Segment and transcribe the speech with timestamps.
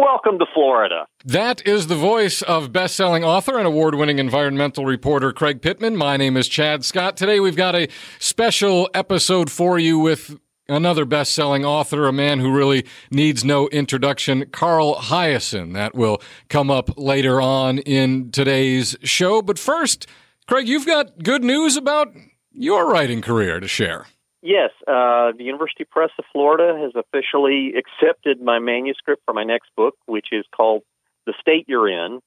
[0.00, 1.06] Welcome to Florida.
[1.26, 5.94] That is the voice of best-selling author and award-winning environmental reporter Craig Pittman.
[5.94, 7.18] My name is Chad Scott.
[7.18, 7.86] Today we've got a
[8.18, 10.40] special episode for you with
[10.70, 15.74] another best-selling author, a man who really needs no introduction, Carl Hiaasen.
[15.74, 19.42] That will come up later on in today's show.
[19.42, 20.06] But first,
[20.48, 22.08] Craig, you've got good news about
[22.52, 24.06] your writing career to share.
[24.42, 29.68] Yes, uh, the University Press of Florida has officially accepted my manuscript for my next
[29.76, 30.82] book, which is called
[31.26, 32.20] The State You're In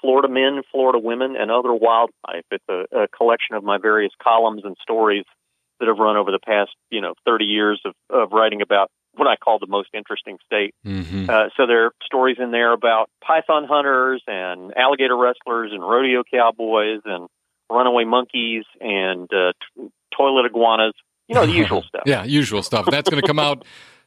[0.00, 2.44] Florida Men, Florida Women, and Other Wildlife.
[2.50, 5.24] It's a, a collection of my various columns and stories
[5.80, 9.28] that have run over the past, you know, 30 years of, of writing about what
[9.28, 10.74] I call the most interesting state.
[10.86, 11.28] Mm-hmm.
[11.28, 16.22] Uh, so there are stories in there about python hunters and alligator wrestlers and rodeo
[16.22, 17.28] cowboys and
[17.70, 20.94] runaway monkeys and uh, t- toilet iguanas
[21.28, 22.02] you know, the usual stuff.
[22.06, 22.86] yeah, usual stuff.
[22.90, 23.64] That's going to come out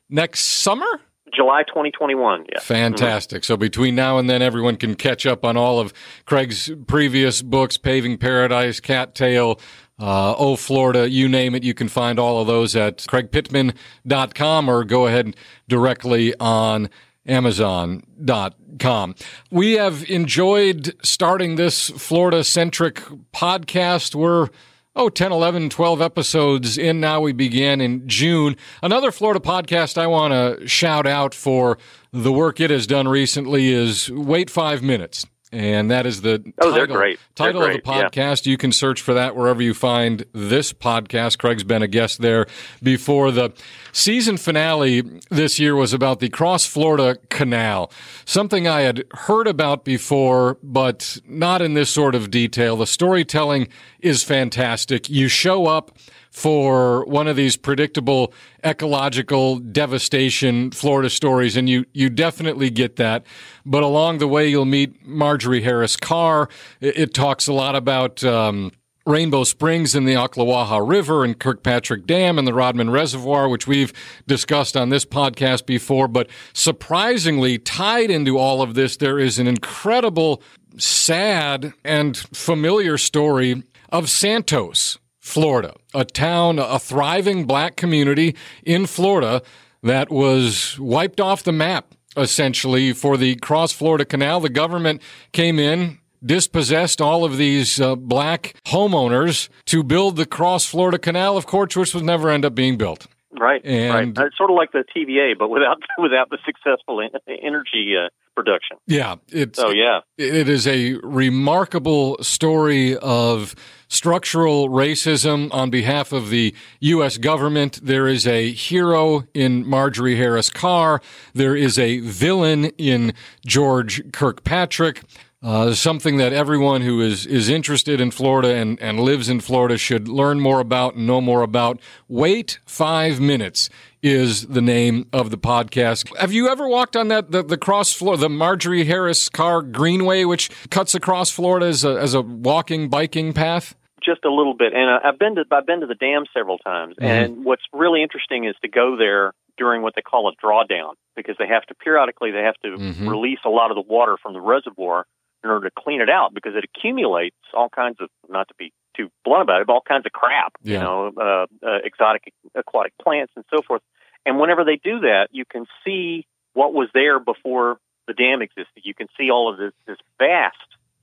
[0.09, 0.88] next summer?
[1.34, 2.59] July 2021, yeah.
[2.59, 3.41] Fantastic.
[3.41, 3.53] Mm-hmm.
[3.53, 5.94] So between now and then, everyone can catch up on all of
[6.25, 9.59] Craig's previous books, Paving Paradise, Cattail,
[9.97, 11.63] uh, Oh, Florida, you name it.
[11.63, 15.35] You can find all of those at craigpittman.com or go ahead
[15.69, 16.89] directly on
[17.25, 19.16] Amazon.com.
[19.52, 22.95] We have enjoyed starting this Florida centric
[23.33, 24.16] podcast.
[24.16, 24.50] We're
[24.95, 27.22] oh, 10, 11, 12 episodes in now.
[27.22, 28.56] We began in June.
[28.84, 31.78] Another Florida podcast I want to shout out for
[32.11, 36.71] the work it has done recently is Wait Five Minutes and that is the oh,
[36.71, 37.19] title, great.
[37.35, 37.77] title great.
[37.77, 38.45] of the podcast.
[38.45, 38.52] Yeah.
[38.52, 41.38] You can search for that wherever you find this podcast.
[41.38, 42.47] Craig's been a guest there
[42.81, 43.31] before.
[43.31, 43.52] The
[43.91, 47.91] season finale this year was about the Cross Florida Canal,
[48.25, 52.77] something I had heard about before, but not in this sort of detail.
[52.77, 53.67] The storytelling
[53.99, 55.09] is fantastic.
[55.09, 55.97] You show up
[56.32, 63.26] for one of these predictable ecological devastation Florida stories, and you you definitely get that.
[63.66, 66.50] But along the way, you'll meet Marjorie Harris Carr.
[66.80, 68.24] It, it talks a lot about.
[68.24, 68.72] Um,
[69.08, 73.91] Rainbow Springs in the Ocklawaha River and Kirkpatrick Dam and the Rodman Reservoir, which we've
[74.28, 76.08] discussed on this podcast before.
[76.08, 80.44] But surprisingly, tied into all of this, there is an incredible,
[80.78, 89.42] sad, and familiar story of Santos, Florida, a town, a thriving black community in Florida
[89.84, 94.40] that was wiped off the map essentially for the Cross Florida Canal.
[94.42, 95.02] The government
[95.32, 101.38] came in, dispossessed all of these uh, black homeowners to build the Cross Florida Canal,
[101.38, 103.08] of course, which would never end up being built.
[103.40, 104.28] Right, and right.
[104.28, 108.78] It's sort of like the TVA, but without without the successful energy uh, production.
[108.88, 113.56] Yeah, it's oh yeah, it is a remarkable story of
[113.91, 117.18] structural racism on behalf of the U.S.
[117.18, 117.81] government.
[117.84, 121.02] There is a hero in Marjorie Harris Carr.
[121.34, 123.13] There is a villain in
[123.46, 125.03] George Kirkpatrick.
[125.44, 129.75] Uh, something that everyone who is, is interested in Florida and, and lives in Florida
[129.75, 131.79] should learn more about and know more about.
[132.08, 133.68] Wait five minutes
[134.03, 136.16] is the name of the podcast.
[136.18, 140.25] Have you ever walked on that the, the cross floor, the Marjorie Harris Carr Greenway,
[140.25, 143.75] which cuts across Florida as a, as a walking biking path?
[144.03, 146.57] Just a little bit, and uh, I've been to I've been to the dam several
[146.57, 146.95] times.
[146.95, 147.06] Mm-hmm.
[147.06, 151.35] And what's really interesting is to go there during what they call a drawdown because
[151.38, 153.07] they have to periodically they have to mm-hmm.
[153.07, 155.06] release a lot of the water from the reservoir
[155.44, 158.72] in order to clean it out because it accumulates all kinds of not to be
[158.95, 160.78] too blunt about it, but all kinds of crap, yeah.
[160.78, 163.81] you know, uh, uh, exotic aquatic plants and so forth.
[164.25, 168.84] And whenever they do that, you can see what was there before the dam existed.
[168.84, 170.57] You can see all of this this vast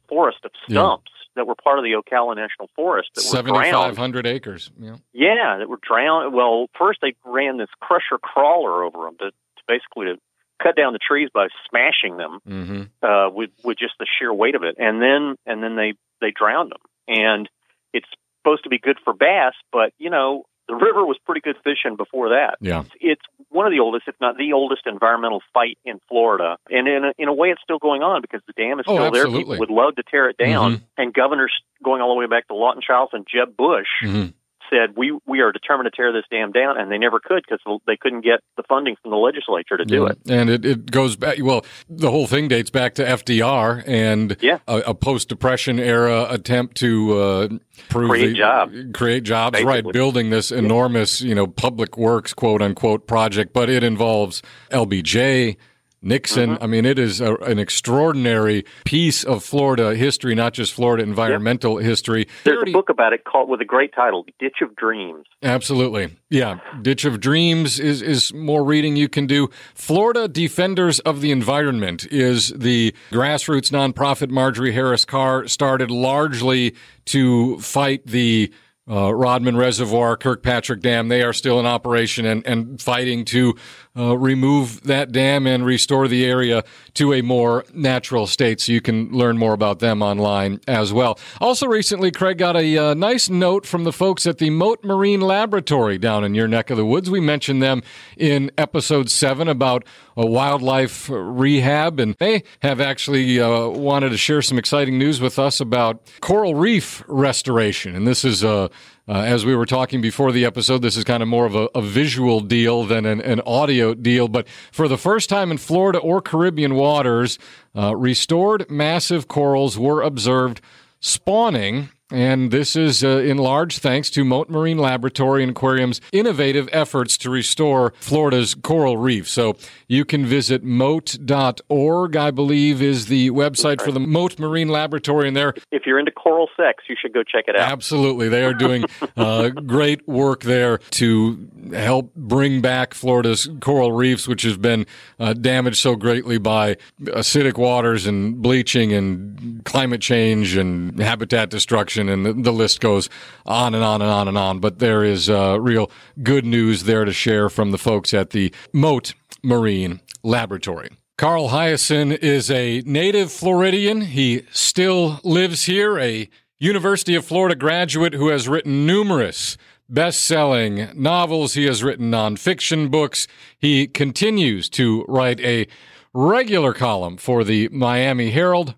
[0.09, 1.18] forest of stumps yeah.
[1.39, 4.71] That were part of the Ocala National Forest that were 7,500 acres.
[4.79, 4.97] Yeah.
[5.13, 6.35] yeah, that were drowned.
[6.35, 10.17] Well, first they ran this crusher crawler over them to, to basically to
[10.63, 12.83] cut down the trees by smashing them mm-hmm.
[13.07, 16.33] uh, with with just the sheer weight of it, and then and then they they
[16.37, 16.81] drowned them.
[17.07, 17.49] And
[17.93, 18.09] it's
[18.43, 21.97] supposed to be good for bass, but you know the river was pretty good fishing
[21.97, 22.59] before that.
[22.61, 26.59] Yeah, it's, it's one of the oldest, if not the oldest, environmental fight in Florida,
[26.71, 28.95] and in a, in a way, it's still going on because the dam is oh,
[28.95, 29.27] still oh, there.
[29.27, 30.85] People would love to tear it down, mm-hmm.
[30.97, 34.29] and governors going all the way back to Lawton Chiles and Jeb Bush mm-hmm
[34.71, 37.81] said we we are determined to tear this dam down, and they never could because
[37.87, 40.11] they couldn't get the funding from the legislature to do yeah.
[40.11, 40.19] it.
[40.29, 41.39] And it, it goes back.
[41.41, 44.59] Well, the whole thing dates back to FDR and yeah.
[44.67, 47.49] a, a post Depression era attempt to uh,
[47.91, 49.73] create the, jobs, create jobs, Basically.
[49.73, 49.93] right?
[49.93, 55.57] Building this enormous, you know, public works quote unquote project, but it involves LBJ
[56.03, 56.51] Nixon.
[56.51, 56.63] Mm-hmm.
[56.63, 61.81] I mean, it is a, an extraordinary piece of Florida history, not just Florida environmental
[61.81, 61.89] yep.
[61.89, 62.29] history.
[62.45, 65.27] There's a book about it called with a great title, Ditch of Dreams.
[65.43, 66.17] Absolutely.
[66.31, 66.61] Yeah.
[66.83, 69.49] Ditch of Dreams is, is more reading you can do.
[69.75, 76.75] Florida Defenders of the Environment is the grassroots nonprofit Marjorie Harris Carr started largely
[77.07, 78.53] to fight the
[78.91, 83.55] uh, Rodman Reservoir, Kirkpatrick Dam, they are still in operation and, and fighting to
[83.99, 86.63] uh, remove that dam and restore the area
[86.95, 88.61] to a more natural state.
[88.61, 91.19] So you can learn more about them online as well.
[91.41, 95.21] Also, recently, Craig got a uh, nice note from the folks at the Mote Marine
[95.21, 97.11] Laboratory down in your neck of the woods.
[97.11, 97.83] We mentioned them
[98.17, 99.85] in episode seven about
[100.17, 105.39] a wildlife rehab, and they have actually uh, wanted to share some exciting news with
[105.39, 107.95] us about coral reef restoration.
[107.95, 108.71] And this is a
[109.09, 111.69] uh, as we were talking before the episode, this is kind of more of a,
[111.75, 114.29] a visual deal than an, an, audio deal.
[114.29, 117.39] But for the first time in Florida or Caribbean waters,
[117.75, 120.61] uh, restored massive corals were observed
[121.01, 126.67] spawning and this is uh, in large thanks to Mote Marine Laboratory and Aquarium's innovative
[126.73, 129.29] efforts to restore Florida's coral reef.
[129.29, 129.59] So
[129.89, 135.29] you can visit mote.org, I believe, is the website for the Mote Marine Laboratory.
[135.29, 137.73] And there, if you're into coral sex, you should go check it out.
[137.73, 138.29] Absolutely.
[138.29, 138.85] They are doing
[139.17, 144.87] uh, great work there to help bring back Florida's coral reefs, which has been
[145.19, 152.09] uh, damaged so greatly by acidic waters and bleaching and climate change and habitat destruction
[152.09, 153.09] and the, the, list goes
[153.47, 154.59] on and on and on and on.
[154.59, 155.91] But there is uh, real
[156.23, 160.91] good news there to share from the folks at the Mote Marine Laboratory.
[161.19, 164.03] Carl Hiaasen is a native Floridian.
[164.03, 166.31] He still lives here, a
[166.61, 169.57] University of Florida graduate who has written numerous
[169.89, 171.55] best selling novels.
[171.55, 173.27] He has written nonfiction books.
[173.59, 175.67] He continues to write a
[176.15, 178.77] regular column for the Miami Herald.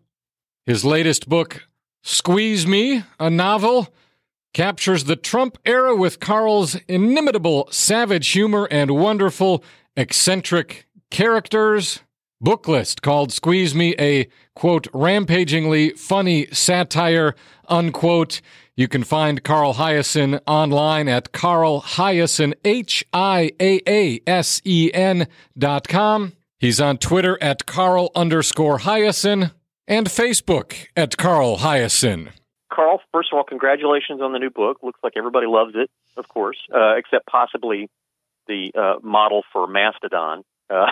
[0.65, 1.69] His latest book,
[2.03, 3.93] Squeeze Me, a novel,
[4.55, 9.63] captures the Trump era with Carl's inimitable savage humor and wonderful
[9.95, 12.01] eccentric characters.
[12.43, 17.35] Book list called Squeeze Me, a quote, rampagingly funny satire,
[17.69, 18.41] unquote.
[18.75, 24.91] You can find Carl Hiaasen online at Carl Hiaasen, H I A A S E
[24.95, 25.29] N
[25.59, 26.33] dot com.
[26.59, 29.53] He's on Twitter at Carl underscore Hiaasen
[29.87, 32.31] and Facebook at Carl Hiaasen.
[32.73, 34.79] Carl, first of all, congratulations on the new book.
[34.83, 37.91] Looks like everybody loves it, of course, uh, except possibly
[38.47, 40.43] the uh, model for Mastodon.
[40.71, 40.87] Uh,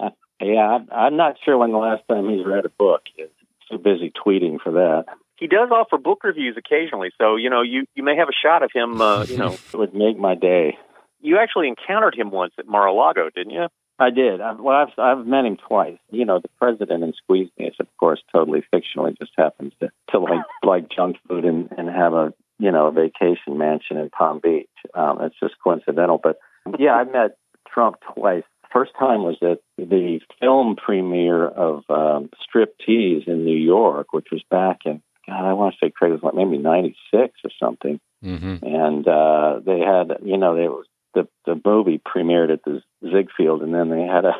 [0.40, 3.02] yeah, I'm not sure when the last time he's read a book.
[3.14, 3.26] He's
[3.70, 5.04] too busy tweeting for that.
[5.36, 8.62] He does offer book reviews occasionally, so you know you you may have a shot
[8.62, 9.00] of him.
[9.00, 10.76] Uh, you know, it would make my day.
[11.20, 13.66] You actually encountered him once at Mar-a-Lago, didn't you?
[13.98, 14.40] I did.
[14.40, 15.98] I, well, I've I've met him twice.
[16.10, 19.06] You know, the president in Squeeze Me is of course totally fictional.
[19.06, 22.86] He just happens to to like like junk food and and have a you know
[22.86, 24.68] a vacation mansion in Palm Beach.
[24.94, 26.38] Um, it's just coincidental, but
[26.78, 27.36] yeah, I met
[27.72, 28.44] Trump twice.
[28.72, 34.42] First time was at the film premiere of um, Striptease in New York, which was
[34.50, 38.00] back in God, I want to say Craig was like maybe '96 or something.
[38.24, 38.64] Mm-hmm.
[38.64, 43.62] And uh, they had, you know, they was the the movie premiered at the Ziegfeld,
[43.62, 44.34] and then they had a,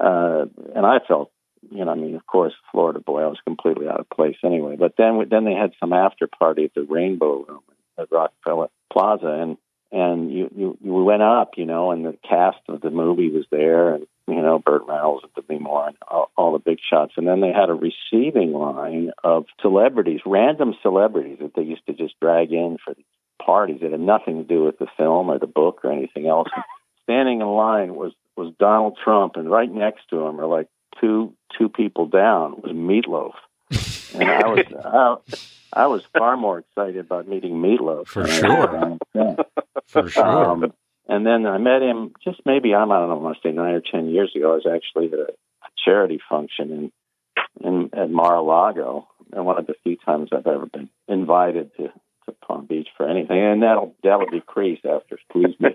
[0.02, 1.30] uh, and I felt,
[1.70, 4.76] you know, I mean, of course, Florida boy, I was completely out of place anyway.
[4.76, 7.62] But then then they had some after party at the Rainbow Room
[7.98, 9.56] at Rockefeller Plaza, and
[9.94, 13.46] and you you you went up, you know, and the cast of the movie was
[13.50, 17.12] there, and you know, Burt Reynolds and Demi Moore and all, all the big shots.
[17.16, 21.92] And then they had a receiving line of celebrities, random celebrities that they used to
[21.92, 23.04] just drag in for these
[23.40, 26.48] parties that had nothing to do with the film or the book or anything else.
[27.04, 30.68] Standing in line was was Donald Trump, and right next to him, or like
[31.00, 33.34] two two people down, was Meatloaf.
[34.14, 34.66] And I was
[35.72, 38.98] I, I was far more excited about meeting Meatloaf for sure.
[39.86, 40.24] For sure.
[40.24, 40.72] Um,
[41.06, 43.52] and then I met him just maybe I'm I don't know I want to say
[43.52, 44.52] nine or ten years ago.
[44.52, 45.32] I was actually at a
[45.64, 46.92] a charity function in
[47.62, 51.88] in at Mar-a-Lago, and one of the few times I've ever been invited to
[52.26, 55.70] to Palm Beach for anything, and that'll that'll decrease after Squeeze Me.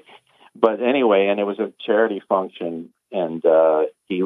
[0.56, 4.22] but anyway, and it was a charity function, and uh, he he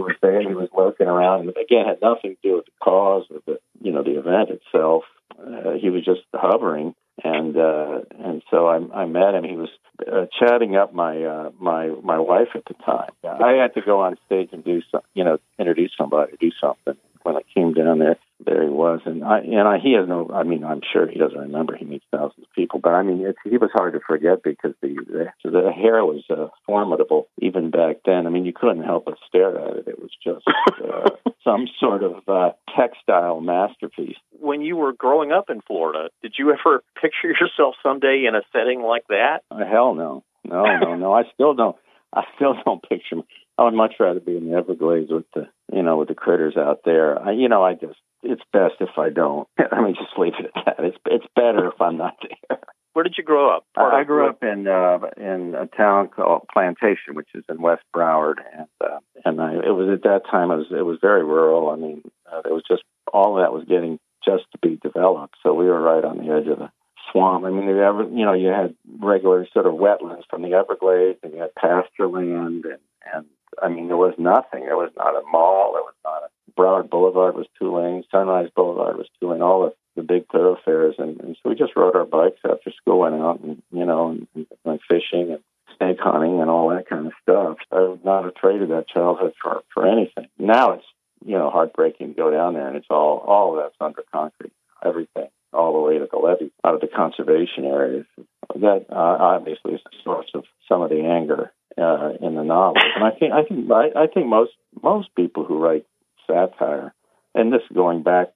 [0.00, 0.40] was there.
[0.40, 3.58] He was lurking around, and again, had nothing to do with the cause of the
[3.80, 5.04] you know the event itself.
[5.38, 9.44] Uh, he was just hovering, and uh, and so I, I met him.
[9.44, 9.70] He was
[10.06, 13.10] uh, chatting up my uh, my my wife at the time.
[13.24, 16.96] I had to go on stage and do some, you know, introduce somebody, do something.
[17.28, 20.30] When I came down there, there he was, and I, and I, he has no.
[20.32, 21.76] I mean, I'm sure he doesn't remember.
[21.76, 24.72] He meets thousands of people, but I mean, it's, he was hard to forget because
[24.80, 24.96] the
[25.44, 28.26] the, the hair was uh, formidable even back then.
[28.26, 29.88] I mean, you couldn't help but stare at it.
[29.88, 30.46] It was just
[30.82, 31.10] uh,
[31.44, 34.16] some sort of uh, textile masterpiece.
[34.40, 38.40] When you were growing up in Florida, did you ever picture yourself someday in a
[38.52, 39.40] setting like that?
[39.50, 41.12] Uh, hell no, no, no, no.
[41.12, 41.76] I still don't.
[42.14, 43.16] I still don't picture.
[43.58, 46.56] I would much rather be in the Everglades with the, you know, with the critters
[46.56, 47.20] out there.
[47.20, 49.48] I, you know, I just, it's best if I don't.
[49.72, 50.84] I mean, just leave it at that.
[50.84, 52.58] It's, it's better if I'm not there.
[52.92, 53.64] Where did you grow up?
[53.76, 57.84] I, I grew up in uh, in a town called Plantation, which is in West
[57.94, 61.22] Broward, and uh, and I, it was at that time it was it was very
[61.22, 61.70] rural.
[61.70, 65.36] I mean, uh, it was just all of that was getting just to be developed.
[65.44, 66.72] So we were right on the edge of the
[67.12, 67.44] swamp.
[67.44, 71.20] I mean, you ever, you know, you had regular sort of wetlands from the Everglades,
[71.22, 72.80] and you had pasture land, and
[73.14, 73.26] and
[73.62, 74.64] I mean, there was nothing.
[74.64, 75.72] There was not a mall.
[75.74, 76.28] There was not a
[76.58, 78.06] Broward Boulevard was two lanes.
[78.10, 79.42] Sunrise Boulevard was two lanes.
[79.42, 83.00] All the the big thoroughfares, and, and so we just rode our bikes after school,
[83.00, 85.40] went out, and you know, and, and went fishing and
[85.76, 87.58] snake hunting and all that kind of stuff.
[87.72, 90.28] I was not afraid of that childhood for for anything.
[90.38, 90.86] Now it's
[91.24, 94.52] you know heartbreaking to go down there, and it's all all of that's under concrete.
[94.84, 98.06] Everything all the way to the levee out of the conservation areas.
[98.54, 102.84] That uh, obviously is the source of some of the anger uh, in the novels.
[102.94, 104.52] And I think I think I, I think most
[104.82, 105.86] most people who write
[106.26, 106.94] satire,
[107.34, 108.28] and this going back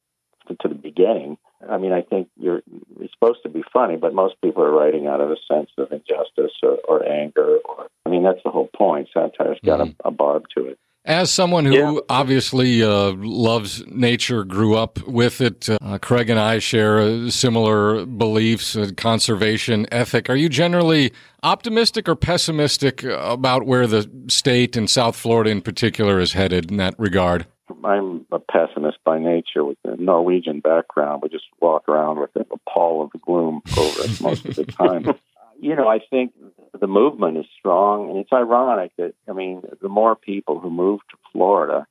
[0.48, 1.38] to, to the beginning.
[1.68, 2.62] I mean, I think you're
[3.00, 5.92] it's supposed to be funny, but most people are writing out of a sense of
[5.92, 7.58] injustice or, or anger.
[7.64, 9.08] Or I mean, that's the whole point.
[9.14, 9.92] Satire's got mm-hmm.
[10.04, 10.78] a, a barb to it.
[11.04, 11.98] As someone who yeah.
[12.08, 18.06] obviously uh, loves nature, grew up with it, uh, Craig and I share uh, similar
[18.06, 20.30] beliefs, uh, conservation ethic.
[20.30, 26.20] Are you generally optimistic or pessimistic about where the state and South Florida in particular
[26.20, 27.46] is headed in that regard?
[27.84, 31.22] I'm a pessimist by nature with a Norwegian background.
[31.22, 35.14] We just walk around with a pall of gloom over us most of the time.
[35.62, 36.32] you know, I think
[36.78, 41.00] the movement is strong, and it's ironic that I mean, the more people who move
[41.10, 41.86] to Florida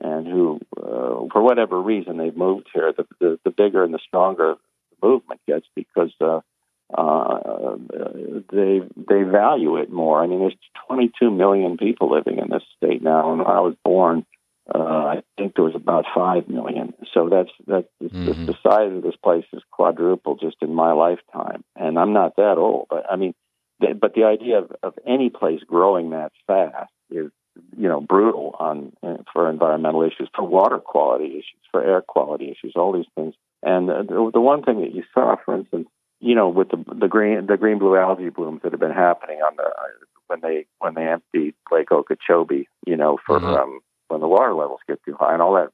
[0.00, 3.98] and who, uh, for whatever reason, they've moved here, the, the, the bigger and the
[4.06, 4.54] stronger
[4.92, 6.40] the movement gets because uh,
[6.96, 7.76] uh,
[8.52, 10.22] they they value it more.
[10.22, 13.74] I mean, there's 22 million people living in this state now, and when I was
[13.84, 14.24] born,
[14.72, 16.94] uh, I think there was about five million.
[17.12, 17.86] So that's that.
[18.02, 18.26] Mm-hmm.
[18.26, 22.36] The, the size of this place is quadrupled just in my lifetime, and I'm not
[22.36, 22.86] that old.
[22.90, 23.34] But I mean,
[23.80, 27.30] the, but the idea of, of any place growing that fast is,
[27.76, 28.92] you know, brutal on
[29.32, 33.34] for environmental issues, for water quality issues, for air quality issues, all these things.
[33.62, 35.88] And the, the one thing that you saw, for instance,
[36.20, 39.38] you know, with the the green the green blue algae blooms that have been happening
[39.38, 39.64] on the
[40.28, 43.46] when they when they emptied Lake Okeechobee, you know, for mm-hmm.
[43.46, 45.70] um, when the water levels get too high, and all that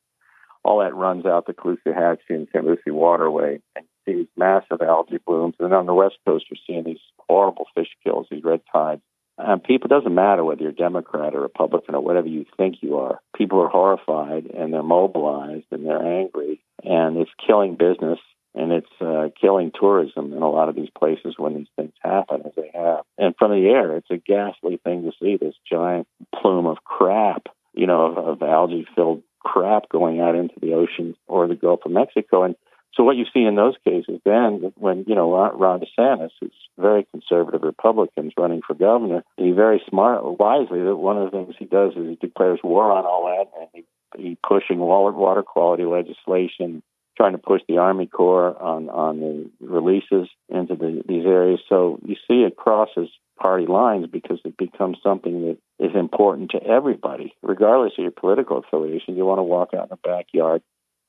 [0.64, 2.64] all that runs out the Caloosahatchee and St.
[2.64, 5.54] Lucie waterway, and these massive algae blooms.
[5.60, 9.02] And on the west coast, you're seeing these horrible fish kills, these red tides.
[9.38, 12.98] And people, it doesn't matter whether you're Democrat or Republican or whatever you think you
[12.98, 13.20] are.
[13.36, 18.18] People are horrified and they're mobilized and they're angry, and it's killing business
[18.56, 22.40] and it's uh, killing tourism in a lot of these places when these things happen,
[22.46, 23.04] as they have.
[23.18, 27.48] And from the air, it's a ghastly thing to see this giant plume of crap
[27.76, 31.80] you know, of, of algae filled crap going out into the ocean or the Gulf
[31.84, 32.42] of Mexico.
[32.42, 32.56] And
[32.94, 37.06] so what you see in those cases then, when, you know, Ron DeSantis, who's very
[37.12, 41.66] conservative Republicans running for governor, he very smart, wisely, that one of the things he
[41.66, 46.82] does is he declares war on all that and he, he pushing water quality legislation,
[47.16, 51.60] trying to push the Army Corps on, on the releases into the, these areas.
[51.68, 56.62] So you see it crosses party lines because it becomes something that is important to
[56.62, 59.16] everybody, regardless of your political affiliation.
[59.16, 60.62] You want to walk out in the backyard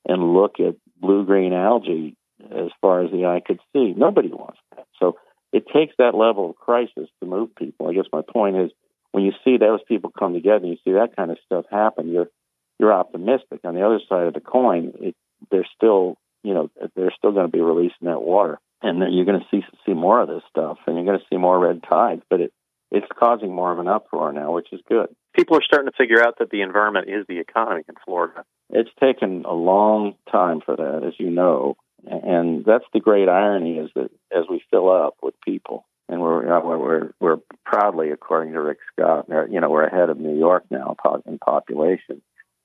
[0.06, 2.16] and look at blue green algae
[2.50, 3.94] as far as the eye could see.
[3.96, 4.86] Nobody wants that.
[4.98, 5.16] So
[5.52, 7.88] it takes that level of crisis to move people.
[7.88, 8.70] I guess my point is
[9.12, 12.10] when you see those people come together and you see that kind of stuff happen,
[12.10, 12.28] you're
[12.78, 13.60] you're optimistic.
[13.64, 15.16] On the other side of the coin, it,
[15.50, 19.40] they're still you know they're still going to be releasing that water and you're going
[19.40, 22.22] to see see more of this stuff, and you're going to see more red tides.
[22.30, 22.52] But it
[22.90, 25.08] it's causing more of an uproar now, which is good.
[25.36, 28.44] People are starting to figure out that the environment is the economy in Florida.
[28.70, 31.76] It's taken a long time for that, as you know,
[32.06, 36.60] and that's the great irony is that as we fill up with people, and we're
[36.62, 40.96] we're we're proudly, according to Rick Scott, you know, we're ahead of New York now
[41.26, 42.22] in population.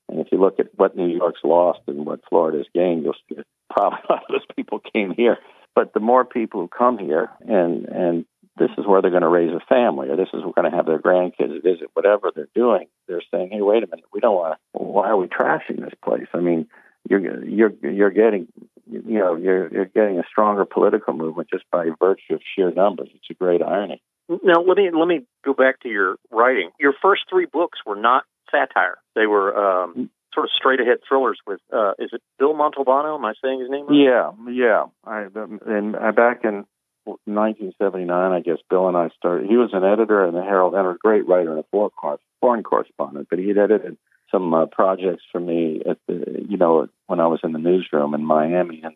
[0.09, 3.41] And if you look at what New York's lost and what Florida's gained, you'll see
[3.69, 5.37] probably a lot of those people came here
[5.75, 8.25] but the more people who come here and and
[8.57, 10.85] this is where they're going to raise a family, or this is going to have
[10.85, 14.59] their grandkids visit, whatever they're doing, they're saying, "Hey, wait a minute, we don't want.
[14.77, 16.27] To, Why are we trashing this place?
[16.33, 16.67] I mean,
[17.09, 18.47] you're you're you're getting
[18.89, 23.09] you know you're you're getting a stronger political movement just by virtue of sheer numbers.
[23.13, 24.01] It's a great irony.
[24.29, 26.69] Now let me let me go back to your writing.
[26.79, 31.39] Your first three books were not satire; they were um, sort of straight ahead thrillers.
[31.45, 33.15] With uh, is it Bill Montalbano?
[33.15, 33.97] Am I saying his name right?
[33.97, 34.85] Yeah, yeah.
[35.05, 35.27] I
[35.65, 36.65] and I back in
[37.05, 39.49] 1979, I guess Bill and I started.
[39.49, 41.89] He was an editor in the Herald and a great writer and a
[42.41, 43.97] foreign correspondent, but he had edited
[44.33, 48.13] some uh, projects for me at the you know when I was in the newsroom
[48.13, 48.95] in Miami and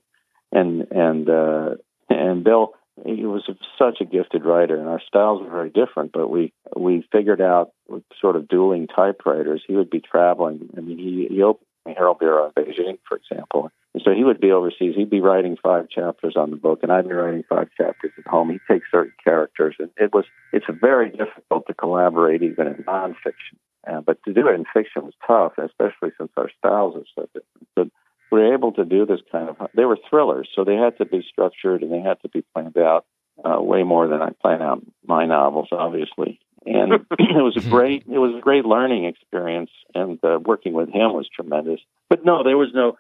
[0.52, 1.76] and and uh,
[2.10, 2.74] and Bill
[3.06, 3.48] he was
[3.78, 7.72] such a gifted writer and our styles were very different but we we figured out
[8.20, 12.52] sort of dueling typewriters he would be traveling I mean he he opened Herald Bureau
[12.56, 16.36] in Beijing for example and so he would be overseas he'd be writing five chapters
[16.36, 19.76] on the book and I'd be writing five chapters at home he'd take certain characters
[19.80, 24.48] and it was it's very difficult to collaborate even in nonfiction uh, but to do
[24.48, 27.68] it in fiction was tough, especially since our styles are so different.
[27.76, 27.88] But
[28.32, 29.56] we were able to do this kind of.
[29.76, 32.78] They were thrillers, so they had to be structured and they had to be planned
[32.78, 33.06] out
[33.46, 36.40] uh, way more than I plan out my novels, obviously.
[36.68, 40.90] And it was a great, it was a great learning experience, and uh, working with
[40.90, 41.80] him was tremendous.
[42.10, 42.98] But no, there was no.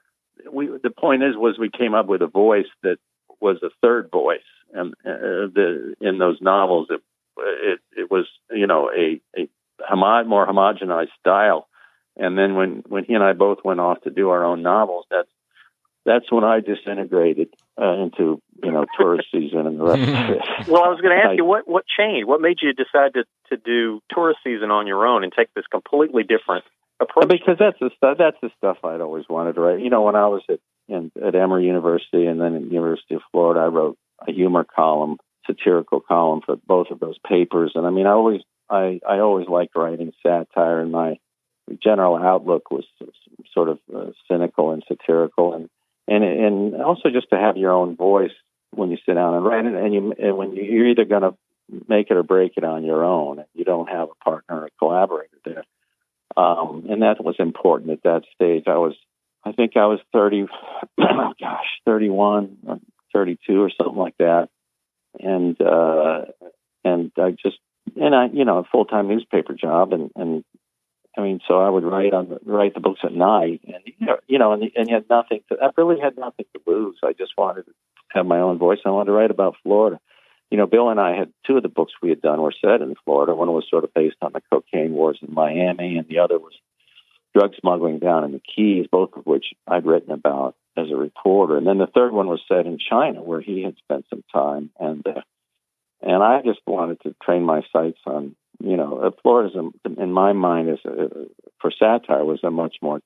[0.52, 2.98] We the point is was we came up with a voice that
[3.42, 4.40] was a third voice,
[4.74, 7.02] and uh, the in those novels it
[7.38, 9.50] it, it was you know a, a
[9.82, 11.68] homo- more homogenized style.
[12.16, 15.06] And then when when he and I both went off to do our own novels,
[15.12, 15.30] that's
[16.06, 20.42] that's when I disintegrated uh, into you know tourist season and the rest of it.
[20.68, 22.28] Well, I was going to ask I, you what what changed.
[22.28, 25.66] What made you decide to to do tourist season on your own and take this
[25.72, 26.66] completely different
[27.00, 27.30] approach?
[27.30, 29.80] Because that's the stuff that's the stuff I'd always wanted to write.
[29.80, 33.22] You know, when I was at in, at Emory University and then at University of
[33.32, 37.74] Florida, I wrote a humor column, satirical column for both of those papers.
[37.76, 41.20] And I mean, I always I, I always liked writing satire, and my
[41.82, 42.86] general outlook was
[43.54, 45.70] sort of uh, cynical and satirical, and
[46.08, 48.32] and and also just to have your own voice
[48.72, 51.24] when you sit down and write it, and you and when you, you're either going
[51.24, 51.36] to
[51.88, 54.70] make it or break it on your own, and you don't have a partner or
[54.80, 55.64] collaborator there,
[56.36, 58.64] um, and that was important at that stage.
[58.68, 58.96] I was,
[59.44, 60.46] I think I was thirty,
[61.00, 62.80] oh gosh, thirty-one, or
[63.14, 64.50] thirty-two, or something like that,
[65.20, 66.26] and uh,
[66.84, 67.58] and I just
[67.96, 70.44] and I, you know, a full time newspaper job, and and
[71.18, 74.38] I mean, so I would write on the, write the books at night, and you
[74.38, 75.58] know, and and you had nothing to.
[75.62, 76.98] I really had nothing to lose.
[77.04, 77.72] I just wanted to
[78.10, 78.80] have my own voice.
[78.86, 80.00] I wanted to write about Florida.
[80.52, 82.82] You know, Bill and I had two of the books we had done were set
[82.82, 83.36] in Florida.
[83.36, 86.54] One was sort of based on the cocaine wars in Miami, and the other was
[87.34, 91.58] drug smuggling down in the Keys, both of which I'd written about as a reporter.
[91.58, 94.70] And then the third one was set in China, where he had spent some time,
[94.80, 95.22] and uh,
[96.02, 99.56] and I just wanted to train my sights on, you know, uh, Florida's,
[99.98, 101.26] in my mind, is a,
[101.62, 103.02] for satire was a much more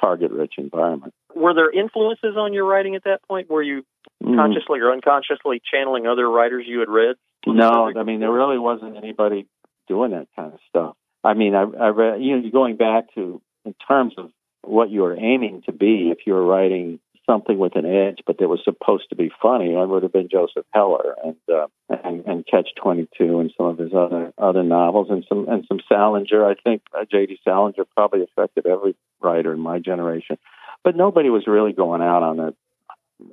[0.00, 1.12] target-rich environment.
[1.34, 3.50] Were there influences on your writing at that point?
[3.50, 3.84] Were you
[4.22, 4.36] mm.
[4.36, 7.16] consciously or unconsciously channeling other writers you had read?
[7.46, 9.46] No, I mean there really wasn't anybody
[9.86, 10.96] doing that kind of stuff.
[11.22, 14.30] I mean, I, I read, you know, going back to in terms of
[14.62, 18.38] what you were aiming to be, if you were writing something with an edge, but
[18.38, 22.24] that was supposed to be funny, I would have been Joseph Heller and uh, and,
[22.24, 25.80] and Catch Twenty Two and some of his other other novels and some and some
[25.88, 26.48] Salinger.
[26.48, 27.40] I think uh, J.D.
[27.44, 30.38] Salinger probably affected every writer in my generation,
[30.84, 32.54] but nobody was really going out on that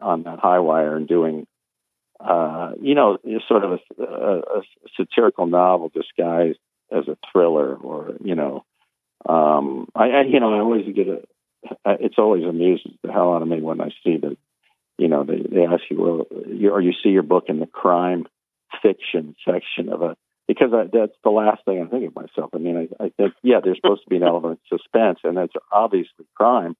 [0.01, 1.47] on that high wire and doing.
[2.19, 3.17] Uh, you know,
[3.49, 4.61] sort of a, a, a
[4.95, 8.63] satirical novel disguised as a thriller, or you know,
[9.27, 11.21] um, I, I you know I always get a
[11.85, 14.37] it's always amuses the hell out of me when I see that,
[14.97, 17.65] you know, they, they ask you, well, you, or you see your book in the
[17.65, 18.25] crime
[18.81, 20.15] fiction section of a,
[20.47, 22.51] because I, that's the last thing I think of myself.
[22.53, 25.37] I mean, I, I think, yeah, there's supposed to be an element of suspense, and
[25.37, 26.75] that's obviously crime,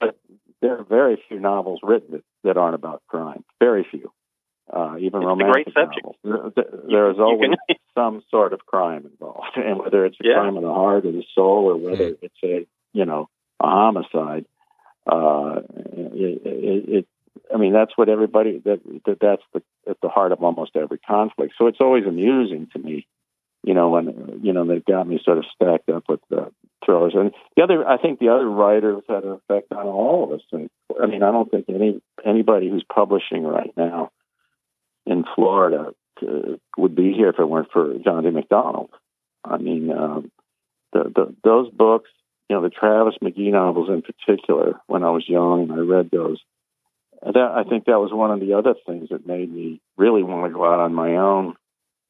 [0.00, 0.18] but
[0.60, 3.44] there are very few novels written that, that aren't about crime.
[3.60, 4.12] Very few.
[4.72, 6.16] Uh, even it's romantic novels.
[6.22, 7.76] There, there is always can...
[7.94, 10.34] some sort of crime involved, and whether it's a yeah.
[10.34, 13.28] crime of the heart or the soul, or whether it's a you know
[13.60, 14.46] a homicide.
[15.10, 17.06] Uh, it, it, it,
[17.52, 20.98] I mean, that's what everybody that, that that's the at the heart of almost every
[20.98, 21.54] conflict.
[21.56, 23.06] So it's always amusing to me,
[23.62, 26.52] you know, when you know they've got me sort of stacked up with the
[26.84, 27.14] thrillers.
[27.14, 30.44] And the other, I think the other writers had an effect on all of us.
[30.52, 30.68] And
[31.00, 34.10] I mean, I don't think any anybody who's publishing right now
[35.06, 35.92] in Florida
[36.22, 38.30] uh, would be here if it weren't for John D.
[38.30, 38.90] MacDonald.
[39.44, 40.30] I mean, um,
[40.92, 42.10] the, the those books
[42.48, 46.10] you know, the Travis McGee novels in particular, when I was young and I read
[46.10, 46.40] those,
[47.22, 50.50] that I think that was one of the other things that made me really want
[50.50, 51.54] to go out on my own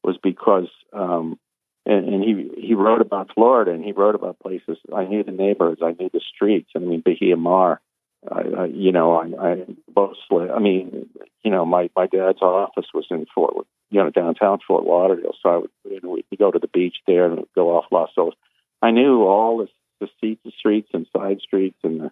[0.03, 1.37] was because um
[1.85, 5.31] and, and he he wrote about Florida and he wrote about places I knew the
[5.31, 6.69] neighborhoods, I knew the streets.
[6.75, 7.81] I mean Bahia Mar
[8.27, 11.09] I, I you know, I, I mostly, I mean,
[11.43, 15.49] you know, my my dad's office was in Fort, you know, downtown Fort Lauderdale, so
[15.49, 18.33] I would, you know, we'd go to the beach there and go off Las Olas.
[18.81, 19.61] I knew all
[19.99, 22.11] the streets and side streets and the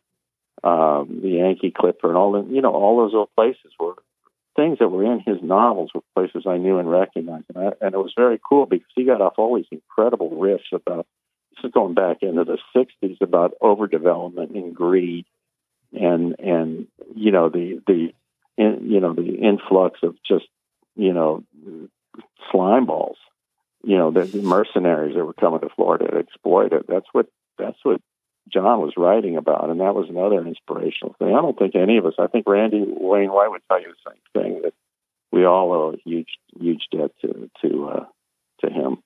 [0.63, 3.93] um, the Yankee Clipper and all the, you know, all those old places were
[4.56, 7.93] things that were in his novels were places I knew and recognized, and, I, and
[7.93, 11.06] it was very cool because he got off all these incredible riffs about.
[11.52, 15.26] This is going back into the '60s about overdevelopment and greed,
[15.93, 18.13] and and you know the the
[18.58, 20.45] in, you know the influx of just
[20.95, 21.43] you know
[22.52, 23.17] slime balls,
[23.84, 26.86] you know the mercenaries that were coming to Florida to exploit it.
[26.88, 28.02] That's what that's what
[28.52, 31.30] John was writing about, and that was another inspirational thing.
[31.30, 32.13] I don't think any of us.
[32.17, 34.74] I think Randy Wayne White would tell you the same thing that
[35.32, 38.06] we all owe a huge, huge debt to to uh,
[38.62, 38.98] to him.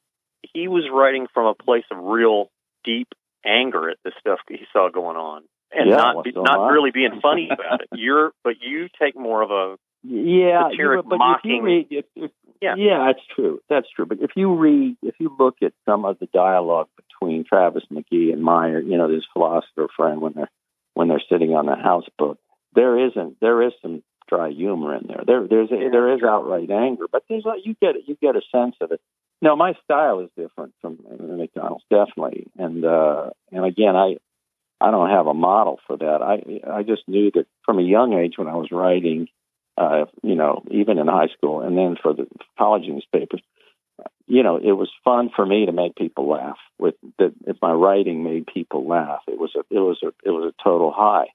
[0.53, 2.49] He was writing from a place of real
[2.83, 3.07] deep
[3.45, 7.19] anger at the stuff he saw going on, and yeah, not so not really being
[7.21, 7.89] funny about it.
[7.93, 11.51] You're, but you take more of a yeah, satiric, but mocking.
[11.51, 12.75] if you read, if, if, Yeah.
[12.77, 13.59] yeah, that's true.
[13.69, 14.05] That's true.
[14.05, 18.31] But if you read, if you look at some of the dialogue between Travis McGee
[18.33, 20.49] and Meyer, you know, his philosopher friend, when they're
[20.93, 22.37] when they're sitting on the houseboat,
[22.73, 25.23] there isn't there is some dry humor in there.
[25.25, 28.41] There there's a, there is outright anger, but there's a, you get you get a
[28.51, 29.01] sense of it.
[29.41, 34.17] No, my style is different from MacDonald's, definitely, and uh, and again, I
[34.79, 36.21] I don't have a model for that.
[36.21, 39.27] I I just knew that from a young age when I was writing,
[39.81, 43.41] uh, you know, even in high school, and then for the college newspapers,
[44.27, 46.57] you know, it was fun for me to make people laugh.
[46.77, 50.29] With that, if my writing made people laugh, it was a it was a it
[50.29, 51.27] was a total high.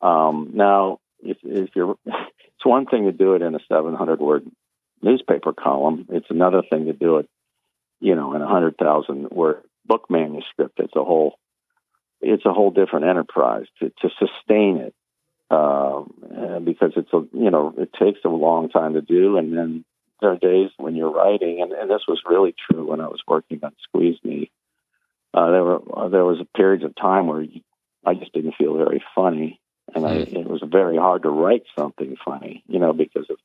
[0.00, 4.50] Um, now, if if you're, it's one thing to do it in a 700 word
[5.02, 6.06] newspaper column.
[6.08, 7.28] It's another thing to do it,
[8.00, 10.80] you know, in a hundred thousand word book manuscript.
[10.80, 11.34] It's a whole
[12.22, 14.94] it's a whole different enterprise to to sustain it
[15.50, 16.12] um,
[16.64, 19.84] because it's a you know it takes a long time to do, and then
[20.20, 23.22] there are days when you're writing, and, and this was really true when I was
[23.26, 24.50] working on Squeeze Me.
[25.32, 27.62] Uh, there were uh, there was periods of time where you,
[28.04, 29.60] I just didn't feel very funny,
[29.94, 33.36] and I, it was very hard to write something funny, you know, because of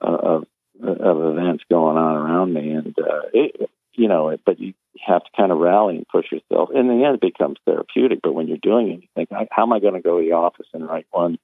[0.00, 0.46] uh, of,
[0.82, 5.30] of events going on around me, and uh, it, you know, but you have to
[5.36, 6.70] kind of rally and push yourself.
[6.74, 8.20] In the end, it becomes therapeutic.
[8.22, 10.34] But when you're doing it, you think, how am I going to go to the
[10.34, 11.38] office and write one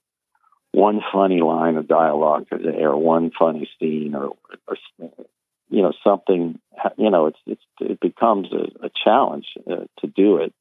[0.73, 4.31] one funny line of dialogue or one funny scene or,
[4.67, 4.77] or
[5.69, 6.59] you know something
[6.97, 10.55] you know it's it's it becomes a, a challenge uh, to do it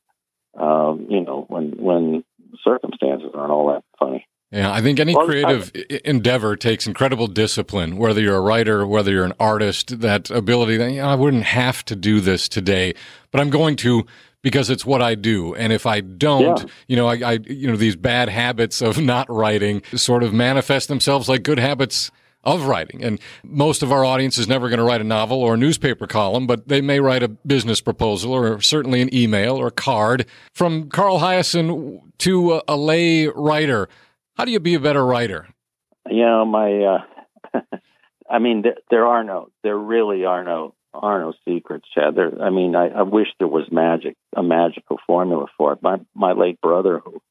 [0.59, 2.23] um, you know when when
[2.63, 5.71] circumstances aren't all that funny yeah, I think any creative
[6.03, 10.91] endeavor takes incredible discipline, whether you're a writer, whether you're an artist, that ability that,
[10.91, 12.93] you know, I wouldn't have to do this today,
[13.31, 14.05] but I'm going to
[14.41, 15.53] because it's what I do.
[15.55, 16.65] And if I don't, Yeah.
[16.87, 20.87] you know, I, I, you know, these bad habits of not writing sort of manifest
[20.87, 22.09] themselves like good habits
[22.43, 23.03] of writing.
[23.03, 26.07] And most of our audience is never going to write a novel or a newspaper
[26.07, 30.25] column, but they may write a business proposal or certainly an email or a card.
[30.51, 33.87] From Carl Hiaasen to a, a lay writer,
[34.41, 35.47] how do you be a better writer?
[36.09, 37.61] you know my uh
[38.29, 42.15] i mean th- there are no there really are no are no secrets chad.
[42.15, 45.83] There i mean I, I wish there was magic a magical formula for it.
[45.83, 47.21] My my late brother who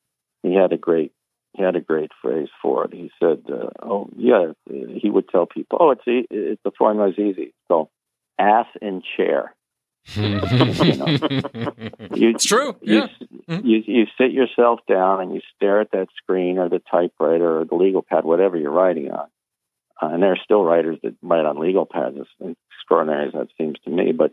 [0.45, 1.11] he had a great
[1.57, 2.95] he had a great phrase for it.
[2.95, 7.09] He said uh, oh yeah he would tell people oh it's e- it, the formula
[7.09, 7.55] is easy.
[7.67, 7.91] So
[8.39, 9.53] ass in chair
[10.07, 10.41] You-
[12.31, 12.77] it's true.
[12.83, 13.09] you, Yeah.
[13.49, 13.65] Mhm.
[13.65, 17.65] you you sit yourself down and you stare at that screen or the typewriter or
[17.65, 19.27] the legal pad, whatever you're writing on.
[20.03, 23.49] Uh, and there are still writers that write on legal pads, as extraordinary as that
[23.59, 24.13] seems to me.
[24.13, 24.33] But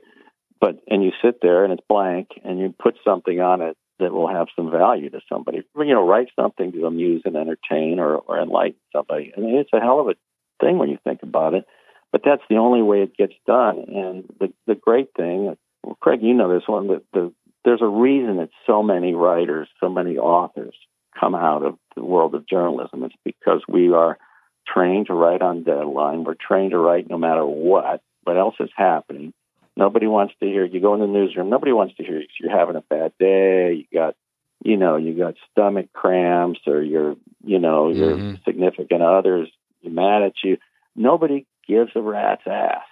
[0.60, 4.14] but and you sit there and it's blank, and you put something on it that
[4.14, 5.64] will have some value to somebody.
[5.78, 9.34] You know, write something to amuse and entertain or or enlighten somebody.
[9.38, 10.16] I mean, it's a hell of a
[10.64, 11.66] thing when you think about it.
[12.12, 13.80] But that's the only way it gets done.
[13.88, 16.88] And the the great thing, well, Craig, you know this one.
[16.88, 17.34] The, the
[17.66, 20.74] there's a reason that so many writers, so many authors
[21.20, 23.04] come out of the world of journalism.
[23.04, 24.18] It's because we are
[24.66, 26.24] trained to write on deadline.
[26.24, 29.34] We're trained to write no matter what, what else is happening.
[29.76, 31.50] Nobody wants to hear you go in the newsroom.
[31.50, 33.74] Nobody wants to hear you're having a bad day.
[33.74, 34.16] You got,
[34.64, 38.44] you know, you got stomach cramps, or your, you know, your Mhm.
[38.44, 39.50] significant others
[39.82, 40.58] you're mad at you.
[40.96, 42.84] Nobody gives a rat's ass.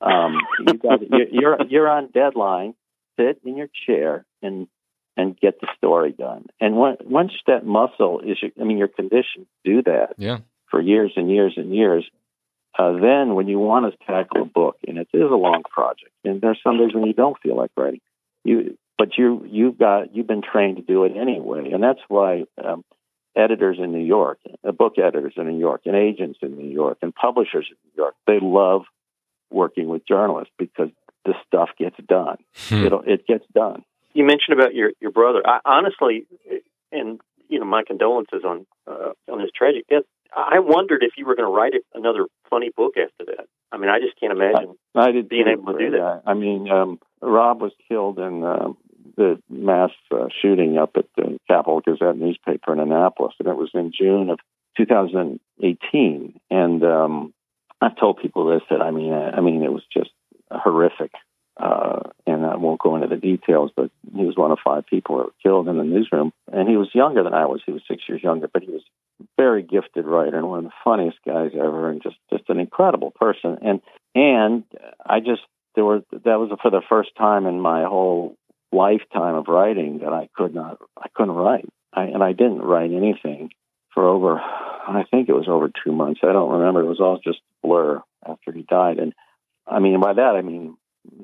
[0.00, 0.36] Um,
[0.66, 2.74] you got you're you're- you're on deadline.
[3.18, 4.68] Sit in your chair and
[5.16, 6.44] and get the story done.
[6.60, 10.40] And when, once that muscle is, I mean, you're conditioned to do that Yeah.
[10.70, 12.04] for years and years and years.
[12.78, 16.10] Uh, then, when you want to tackle a book, and it is a long project,
[16.24, 18.00] and there's some days when you don't feel like writing,
[18.44, 22.44] you but you you've got you've been trained to do it anyway, and that's why
[22.62, 22.84] um,
[23.36, 26.98] editors in New York, uh, book editors in New York, and agents in New York,
[27.02, 28.14] and publishers in New York.
[28.26, 28.82] They love
[29.50, 30.88] working with journalists because
[31.24, 32.38] the stuff gets done.
[32.68, 32.86] Hmm.
[33.06, 33.84] it gets done.
[34.14, 35.42] You mentioned about your your brother.
[35.44, 36.26] I, honestly,
[36.90, 40.02] and you know, my condolences on uh, on his tragic death.
[40.34, 43.46] I wondered if you were going to write another funny book after that.
[43.72, 46.22] I mean, I just can't imagine I, I did being able to do that.
[46.26, 48.68] I mean, um, Rob was killed in uh,
[49.16, 53.70] the mass uh, shooting up at the Capital Gazette newspaper in Annapolis, and it was
[53.74, 54.38] in June of
[54.76, 56.40] 2018.
[56.50, 57.34] And um,
[57.80, 60.10] I've told people this that I mean, I, I mean, it was just
[60.50, 61.12] horrific.
[61.58, 65.16] Uh, and I won't go into the details, but he was one of five people
[65.16, 66.32] that were killed in the newsroom.
[66.52, 67.62] And he was younger than I was.
[67.64, 68.82] He was six years younger, but he was
[69.22, 72.60] a very gifted writer and one of the funniest guys ever, and just just an
[72.60, 73.56] incredible person.
[73.62, 73.80] And
[74.14, 74.64] and
[75.04, 75.42] I just
[75.74, 78.36] there were that was for the first time in my whole
[78.76, 81.68] lifetime of writing that I could not I couldn't write.
[81.92, 83.50] I, and I didn't write anything
[83.94, 86.20] for over I think it was over two months.
[86.22, 86.80] I don't remember.
[86.80, 88.98] It was all just blur after he died.
[88.98, 89.14] And
[89.66, 90.76] I mean by that I mean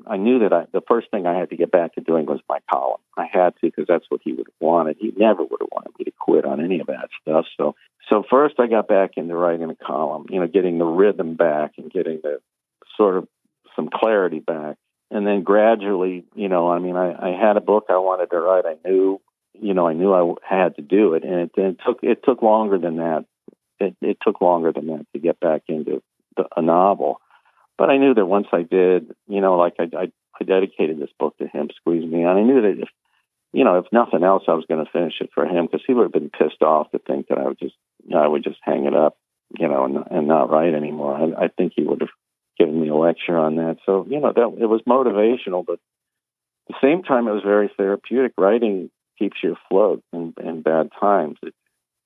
[0.07, 2.39] I knew that I, the first thing I had to get back to doing was
[2.47, 3.01] my column.
[3.17, 4.97] I had to because that's what he would have wanted.
[4.99, 7.45] He never would have wanted me to quit on any of that stuff.
[7.57, 7.75] So,
[8.09, 10.25] so first I got back into writing a column.
[10.29, 12.39] You know, getting the rhythm back and getting the
[12.97, 13.27] sort of
[13.75, 14.77] some clarity back,
[15.13, 18.39] and then gradually, you know, I mean, I, I had a book I wanted to
[18.39, 18.65] write.
[18.65, 19.21] I knew,
[19.53, 22.41] you know, I knew I had to do it, and it, it took it took
[22.41, 23.25] longer than that.
[23.79, 26.01] It, it took longer than that to get back into
[26.35, 27.19] the, a novel
[27.77, 31.09] but I knew that once I did, you know, like I, I, I dedicated this
[31.19, 32.89] book to him, Squeeze Me, and I knew that if,
[33.51, 35.93] you know, if nothing else, I was going to finish it for him because he
[35.93, 38.43] would have been pissed off to think that I would just, you know, I would
[38.43, 39.17] just hang it up,
[39.59, 41.15] you know, and, and not write anymore.
[41.15, 42.09] I, I think he would have
[42.57, 43.77] given me a lecture on that.
[43.85, 45.79] So, you know, that it was motivational, but
[46.69, 48.33] at the same time, it was very therapeutic.
[48.37, 48.89] Writing
[49.19, 51.37] keeps you afloat in, in bad times.
[51.43, 51.53] It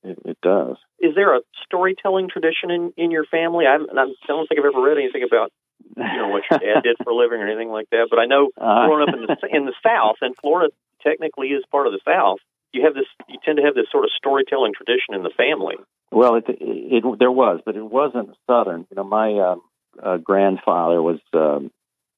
[0.04, 0.78] it, it, does.
[1.00, 3.66] Is there a storytelling tradition in, in your family?
[3.66, 5.52] I, I don't think I've ever read anything about
[5.96, 8.08] you know what your dad did for a living or anything like that.
[8.10, 11.64] But I know uh, growing up in the in the South, and Florida technically is
[11.72, 12.40] part of the South.
[12.74, 13.08] You have this.
[13.28, 15.76] You tend to have this sort of storytelling tradition in the family.
[16.12, 18.88] Well, it, it, it there was, but it wasn't Southern.
[18.90, 19.62] You know, my um,
[20.02, 21.72] uh, grandfather was um,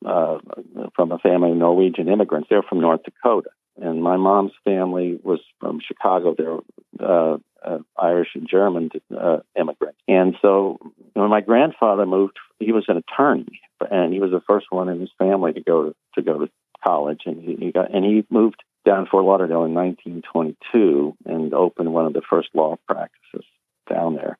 [0.06, 0.38] uh,
[0.96, 2.48] from a family of Norwegian immigrants.
[2.50, 3.50] They're from North Dakota,
[3.82, 6.36] and my mom's family was from Chicago.
[6.38, 6.60] They're
[7.08, 10.00] uh, uh, Irish and German uh, immigrants.
[10.08, 10.80] And so
[11.14, 13.62] when my grandfather moved, he was an attorney,
[13.92, 16.50] and he was the first one in his family to go to, to go to
[16.86, 21.54] college, and he, he got and he moved down to Fort Lauderdale in 1922 and
[21.54, 23.46] opened one of the first law practices
[23.90, 24.38] down there.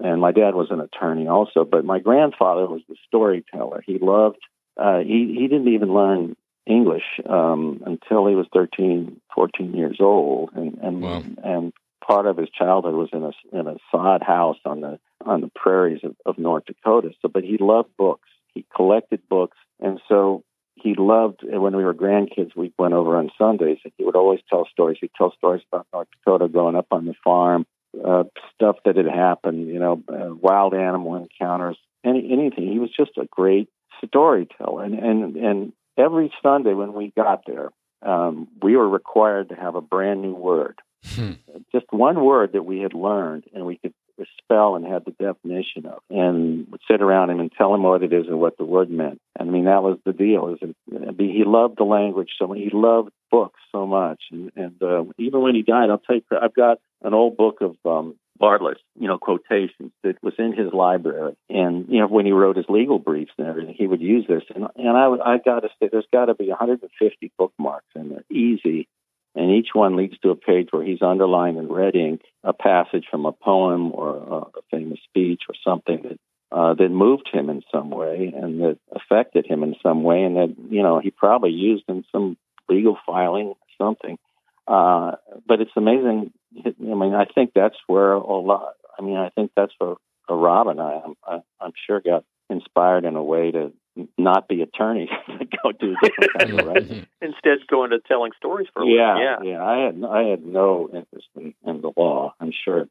[0.00, 3.82] And my dad was an attorney also, but my grandfather was the storyteller.
[3.86, 4.38] He loved.
[4.76, 10.50] Uh, he he didn't even learn English um, until he was 13, 14 years old,
[10.54, 11.22] and and wow.
[11.42, 11.72] and
[12.06, 15.50] part of his childhood was in a in a sod house on the on the
[15.54, 17.10] prairies of, of North Dakota.
[17.22, 18.28] So, but he loved books.
[18.54, 20.42] He collected books, and so
[20.74, 21.40] he loved.
[21.42, 24.98] When we were grandkids, we went over on Sundays, and he would always tell stories.
[25.00, 27.66] He'd tell stories about North Dakota growing up on the farm,
[28.04, 29.68] uh, stuff that had happened.
[29.68, 32.70] You know, uh, wild animal encounters, any anything.
[32.70, 33.68] He was just a great
[34.04, 37.70] storyteller, and and and every Sunday when we got there,
[38.02, 40.78] um, we were required to have a brand new word.
[41.06, 41.32] Hmm.
[41.72, 43.92] Just one word that we had learned and we could
[44.38, 48.02] spell and had the definition of, and would sit around him and tell him what
[48.02, 49.20] it is and what the word meant.
[49.38, 50.54] And I mean, that was the deal.
[50.54, 50.70] Is
[51.18, 52.58] he loved the language so much.
[52.58, 56.22] He loved books so much, and, and uh, even when he died, I'll tell you,
[56.40, 60.72] I've got an old book of um, Bartlett's, you know, quotations that was in his
[60.72, 61.34] library.
[61.50, 64.44] And, you know, when he wrote his legal briefs and everything, he would use this.
[64.54, 68.24] And, and I, I got to say, there's got to be 150 bookmarks in there,
[68.30, 68.86] easy.
[69.34, 73.06] And each one leads to a page where he's underlined in red ink a passage
[73.10, 76.18] from a poem or a famous speech or something that
[76.52, 80.36] uh, that moved him in some way and that affected him in some way, and
[80.36, 82.36] that you know he probably used in some
[82.68, 84.18] legal filing something.
[84.66, 85.12] Uh,
[85.46, 86.32] but it's amazing.
[86.64, 88.74] I mean, I think that's where a lot.
[88.98, 89.94] I mean, I think that's where,
[90.26, 93.72] where Rob and I, I'm, I'm sure, got inspired in a way to
[94.18, 97.06] not be attorneys to go do different kinds of writing.
[97.22, 99.64] Instead, go into telling stories for a yeah, yeah, yeah.
[99.64, 102.34] I had I had no interest in, in the law.
[102.40, 102.86] I'm sure,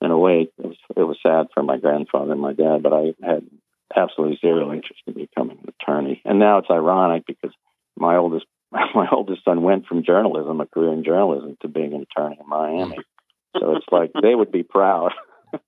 [0.00, 2.92] in a way, it was it was sad for my grandfather and my dad, but
[2.92, 3.46] I had
[3.94, 6.22] absolutely zero interest in becoming an attorney.
[6.24, 7.52] And now it's ironic because
[7.96, 8.46] my oldest
[8.94, 12.48] my oldest son went from journalism, a career in journalism, to being an attorney in
[12.48, 12.98] Miami.
[13.58, 15.12] so it's like they would be proud.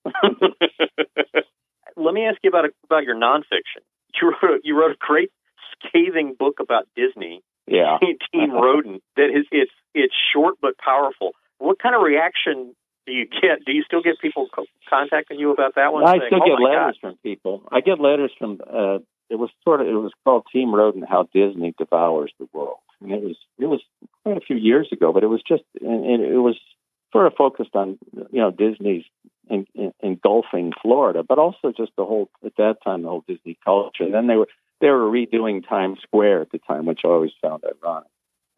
[1.97, 3.83] Let me ask you about about your nonfiction.
[4.21, 5.31] You wrote you wrote a great
[5.73, 7.43] scathing book about Disney.
[7.67, 7.99] Yeah,
[8.33, 9.03] Team Rodent.
[9.17, 11.33] That is it's it's short but powerful.
[11.59, 12.75] What kind of reaction
[13.07, 13.65] Do you get?
[13.67, 16.05] Do you still get people co- contacting you about that one?
[16.05, 17.09] I saying, still oh get letters God.
[17.11, 17.63] from people.
[17.71, 18.61] I get letters from.
[18.63, 19.89] Uh, it was sort of.
[19.89, 22.79] It was called Team Rodent: How Disney Devours the World.
[23.03, 23.37] And it was.
[23.59, 23.81] It was
[24.23, 25.65] quite a few years ago, but it was just.
[25.81, 26.59] And, it was
[27.13, 29.05] sort of focused on you know Disney's
[29.49, 33.59] in, in, engulfing Florida, but also just the whole at that time the whole Disney
[33.65, 34.05] culture.
[34.05, 34.49] And then they were
[34.81, 38.09] they were redoing Times Square at the time, which I always found ironic.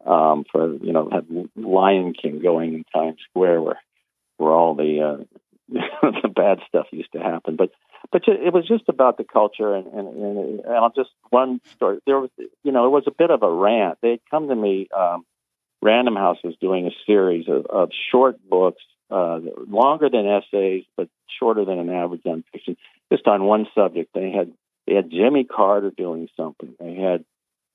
[0.05, 3.81] Um, for you know, had Lion King going in Times Square, where
[4.37, 5.23] where all the uh,
[5.69, 7.55] the bad stuff used to happen.
[7.55, 7.71] But
[8.11, 11.99] but it was just about the culture, and and, and, and I'll just one story.
[12.05, 12.29] There was
[12.63, 13.99] you know it was a bit of a rant.
[14.01, 14.87] They'd come to me.
[14.95, 15.25] Um,
[15.81, 21.09] Random House was doing a series of, of short books, uh, longer than essays, but
[21.39, 22.75] shorter than an average nonfiction,
[23.11, 24.11] just on one subject.
[24.13, 24.51] They had
[24.87, 26.73] they had Jimmy Carter doing something.
[26.79, 27.23] They had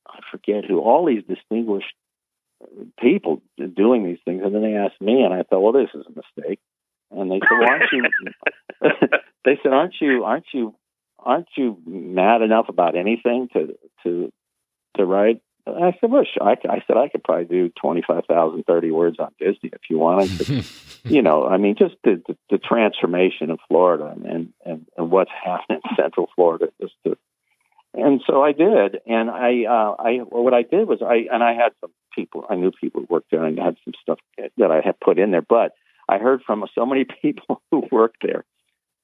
[0.06, 1.94] I forget who, all these distinguished
[2.98, 6.06] people doing these things, and then they asked me, and I thought, well, this is
[6.06, 6.60] a mistake.
[7.10, 8.04] And they said, well, aren't you?
[9.44, 10.24] they said, aren't you?
[10.24, 10.74] Aren't you?
[11.18, 14.32] Aren't you mad enough about anything to to
[14.96, 19.18] to write I said, well, I, I said I could probably do 25,000, 30 words
[19.18, 20.64] on Disney if you wanted.
[21.04, 25.30] you know, I mean, just the, the, the transformation of Florida and, and, and what's
[25.44, 26.68] happening in Central Florida.
[26.80, 27.16] Just to,
[27.94, 29.00] and so I did.
[29.06, 32.46] And I, uh, I, well, what I did was I, and I had some people,
[32.48, 34.18] I knew people who worked there and I had some stuff
[34.56, 35.72] that I had put in there, but
[36.10, 38.44] I heard from so many people who worked there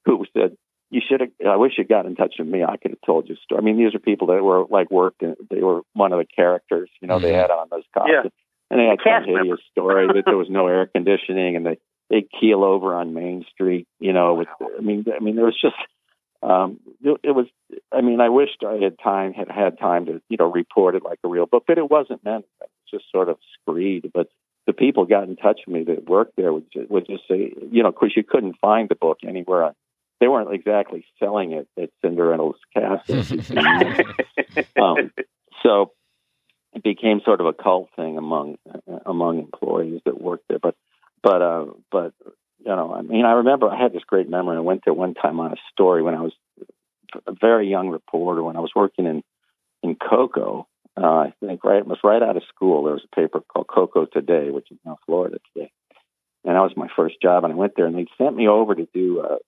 [0.05, 0.57] who said,
[0.91, 1.31] you should have.
[1.47, 2.63] I wish you got in touch with me.
[2.63, 3.61] I could have told you a story.
[3.61, 5.23] I mean, these are people that were like worked.
[5.23, 6.91] In, they were one of the characters.
[7.01, 7.25] You know, mm-hmm.
[7.25, 8.31] they had on those costumes, yeah.
[8.71, 11.79] and they had Cast some hideous story that there was no air conditioning, and they
[12.09, 13.89] they keel over on Main Street.
[13.99, 15.77] You know, with I mean, I mean, there was just.
[16.43, 17.47] Um, it, it was.
[17.91, 21.03] I mean, I wished I had time had had time to you know report it
[21.03, 22.45] like a real book, but it wasn't meant.
[22.61, 24.13] It was just sort of screed.
[24.15, 24.29] But
[24.67, 27.53] the people got in touch with me that worked there would just, would just say,
[27.71, 29.75] you know, because you couldn't find the book anywhere on
[30.21, 33.19] they weren't exactly selling it at Cinderella's Castle.
[34.83, 35.11] um,
[35.63, 35.93] so
[36.75, 38.57] it became sort of a cult thing among
[39.05, 40.59] among employees that worked there.
[40.59, 40.75] But
[41.23, 42.15] but uh, but
[42.59, 44.57] you know, I mean, I remember I had this great memory.
[44.57, 46.33] I went there one time on a story when I was
[47.27, 49.23] a very young reporter when I was working in
[49.83, 50.67] in Cocoa.
[50.97, 52.85] Uh, I think right it was right out of school.
[52.85, 55.71] There was a paper called Cocoa Today, which is now Florida Today,
[56.45, 57.45] and that was my first job.
[57.45, 59.39] And I went there, and they sent me over to do a,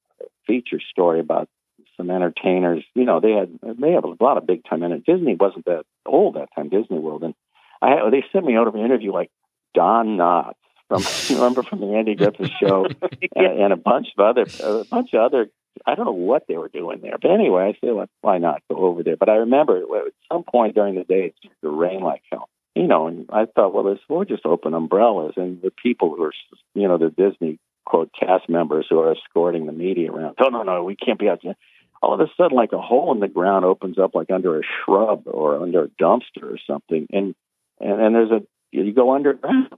[0.47, 1.49] feature story about
[1.97, 2.83] some entertainers.
[2.95, 5.85] You know, they had they have a lot of big time it Disney wasn't that
[6.07, 7.35] old that time, Disney World, and
[7.81, 9.31] I had, they sent me over to interview like
[9.75, 10.55] Don Knotts
[10.89, 11.05] from
[11.37, 12.87] remember from the Andy Griffith Show,
[13.37, 15.49] and, and a bunch of other a bunch of other.
[15.87, 18.63] I don't know what they were doing there, but anyway, I said, well, why not
[18.71, 19.17] go over there?
[19.17, 22.49] But I remember at some point during the day, it started to rain like hell.
[22.75, 26.25] You know, and I thought, well, this we'll just open umbrellas, and the people who
[26.25, 26.33] are,
[26.75, 30.37] you know, the Disney quote cast members who are escorting the media around.
[30.39, 31.57] Oh no, no, we can't be out there.
[32.03, 34.63] All of a sudden, like a hole in the ground opens up, like under a
[34.63, 37.35] shrub or under a dumpster or something, and
[37.81, 39.71] and, and there's a you go underground.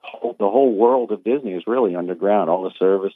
[0.00, 2.50] Whole, the whole world of Disney is really underground.
[2.50, 3.14] All the service,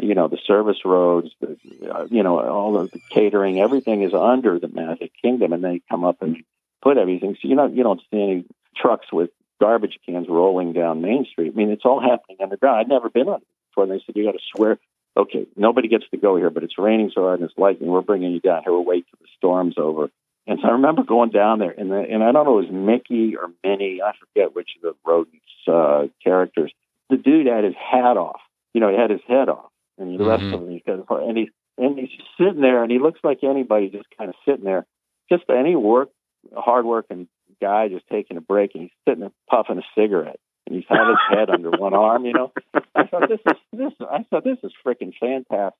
[0.00, 1.56] you know, the service roads, the,
[1.90, 5.80] uh, you know, all of the catering, everything is under the Magic Kingdom, and they
[5.90, 6.42] come up and
[6.82, 7.36] put everything.
[7.40, 8.44] So you know, you don't see any
[8.76, 9.30] trucks with
[9.60, 11.52] garbage cans rolling down Main Street.
[11.54, 12.80] I mean, it's all happening underground.
[12.80, 13.84] I'd never been on it before.
[13.84, 14.78] And they said, you got to swear,
[15.16, 17.90] okay, nobody gets to go here, but it's raining so hard and it's lightning.
[17.90, 18.72] We're bringing you down here.
[18.72, 20.10] We'll wait till the storm's over.
[20.46, 22.70] And so I remember going down there, and the, and I don't know, it was
[22.70, 26.72] Mickey or Minnie, I forget which of the rodents uh, characters.
[27.08, 28.40] The dude had his hat off.
[28.74, 30.54] You know, he had his head off, and the rest mm-hmm.
[30.54, 33.88] of them, he's got, and he's and he's sitting there, and he looks like anybody,
[33.88, 34.86] just kind of sitting there,
[35.30, 36.10] just any work,
[36.54, 37.28] hard working
[37.60, 41.08] guy just taking a break, and he's sitting there puffing a cigarette, and he's had
[41.08, 42.24] his head under one arm.
[42.24, 42.52] You know,
[42.94, 43.92] I thought this is this.
[44.00, 45.78] I thought this is freaking fantastic.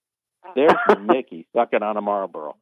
[0.54, 2.56] There's Mickey sucking on a Marlboro.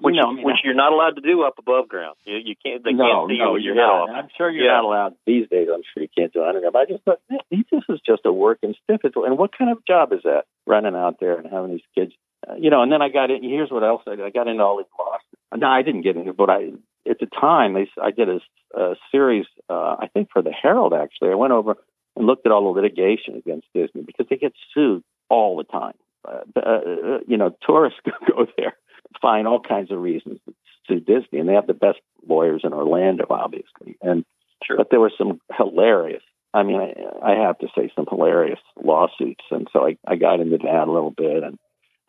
[0.00, 2.16] Which, you know, I mean, which you're not allowed to do up above ground.
[2.24, 2.82] You, you can't.
[2.84, 4.10] They no, can't see no, you your head not.
[4.10, 4.10] off.
[4.14, 4.72] I'm sure you're Yeah.
[4.80, 5.68] not allowed these days.
[5.72, 6.72] I'm sure you can't do it underground.
[6.72, 9.04] But I just thought this is just a working stiff.
[9.04, 10.44] It's- And what kind of job is that?
[10.66, 12.12] Running out there and having these kids,
[12.48, 12.82] uh, you know.
[12.82, 13.42] And then I got in.
[13.42, 14.24] Here's what else I did.
[14.24, 15.24] I got into all these lawsuits.
[15.56, 16.72] No, I didn't get into, but I
[17.08, 18.40] at the time they I did a,
[18.78, 19.46] a series.
[19.70, 21.30] Uh, I think for the Herald actually.
[21.30, 21.76] I went over
[22.16, 25.94] and looked at all the litigation against Disney because they get sued all the time.
[26.26, 28.76] Uh, uh, you know, tourists go there,
[29.20, 30.54] find all kinds of reasons to
[30.86, 33.96] sue Disney, and they have the best lawyers in Orlando, obviously.
[34.02, 34.24] And
[34.64, 34.76] Sure.
[34.76, 36.22] but there were some hilarious.
[36.52, 40.40] I mean, I, I have to say some hilarious lawsuits, and so I, I got
[40.40, 41.42] into that a little bit.
[41.42, 41.58] And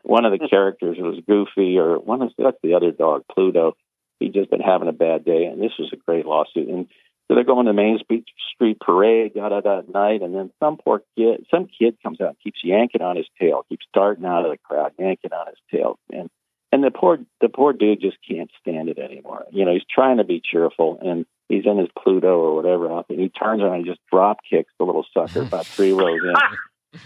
[0.04, 0.50] one of the hmm.
[0.50, 3.76] characters was Goofy, or one of that's the other dog, Pluto.
[4.20, 6.68] He'd just been having a bad day, and this was a great lawsuit.
[6.68, 6.88] And
[7.28, 10.78] So they're going to Main Street Parade, da da da at night, and then some
[10.78, 14.46] poor kid, some kid comes out, and keeps yanking on his tail, keeps darting out
[14.46, 16.30] of the crowd, yanking on his tail, and
[16.72, 19.46] and the poor the poor dude just can't stand it anymore.
[19.52, 23.08] You know, he's trying to be cheerful, and he's in his Pluto or whatever out
[23.10, 27.00] and he turns around and just drop kicks the little sucker about three rows in.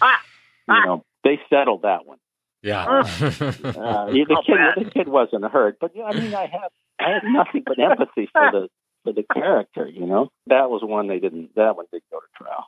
[0.70, 2.18] you know, they settled that one.
[2.62, 3.04] Yeah, uh,
[4.06, 7.78] the kid the kid wasn't hurt, but I mean, I have I had nothing but
[7.80, 8.68] empathy for the
[9.04, 9.88] for the character.
[9.88, 11.56] You know, that was one they didn't.
[11.56, 12.66] That one didn't go to trial.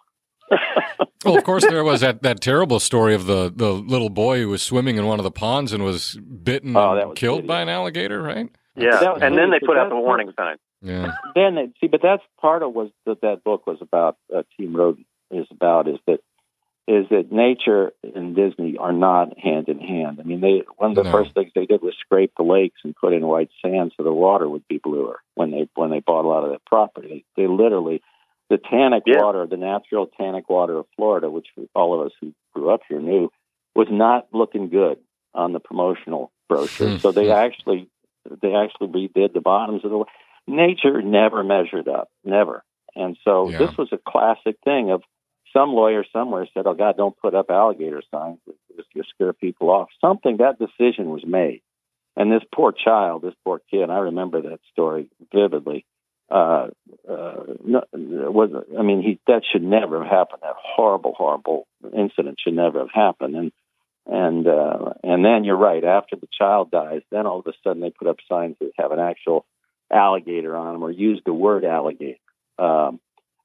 [1.26, 4.50] Well, of course, there was that, that terrible story of the, the little boy who
[4.50, 7.62] was swimming in one of the ponds and was bitten oh, and was killed by
[7.62, 8.50] an alligator, right?
[8.76, 10.58] Yeah, and then they put out the warning sign.
[10.82, 11.14] Yeah.
[11.34, 14.18] Then they, see, but that's part of what that that book was about.
[14.34, 16.20] Uh, Team Rodent is about is that
[16.88, 20.20] is that nature and Disney are not hand in hand.
[20.20, 21.12] I mean, they one of the no.
[21.12, 24.14] first things they did was scrape the lakes and put in white sand so the
[24.14, 27.26] water would be bluer when they when they bought a lot of that property.
[27.36, 28.04] They, they literally
[28.50, 29.22] the tannic yeah.
[29.22, 33.00] water, the natural tannic water of Florida, which all of us who grew up here
[33.00, 33.30] knew,
[33.76, 34.98] was not looking good
[35.34, 36.92] on the promotional brochure.
[36.92, 36.98] Hmm.
[36.98, 37.90] so they actually
[38.42, 40.04] they actually redid the bottoms of the
[40.48, 42.64] nature never measured up, never.
[42.96, 43.58] And so yeah.
[43.58, 45.04] this was a classic thing of
[45.54, 48.40] some lawyer somewhere said, "Oh God, don't put up alligator signs;
[48.76, 51.62] just to scare people off." Something that decision was made,
[52.16, 55.86] and this poor child, this poor kid, I remember that story vividly.
[56.30, 56.70] Uh,
[57.08, 57.44] uh,
[57.94, 60.42] was I mean, he that should never have happened.
[60.42, 63.36] That horrible, horrible incident should never have happened.
[63.36, 63.52] And
[64.08, 65.84] and uh, and then you're right.
[65.84, 68.92] After the child dies, then all of a sudden they put up signs that have
[68.92, 69.46] an actual
[69.92, 72.18] alligator on them or use the word alligator.
[72.58, 73.00] Um,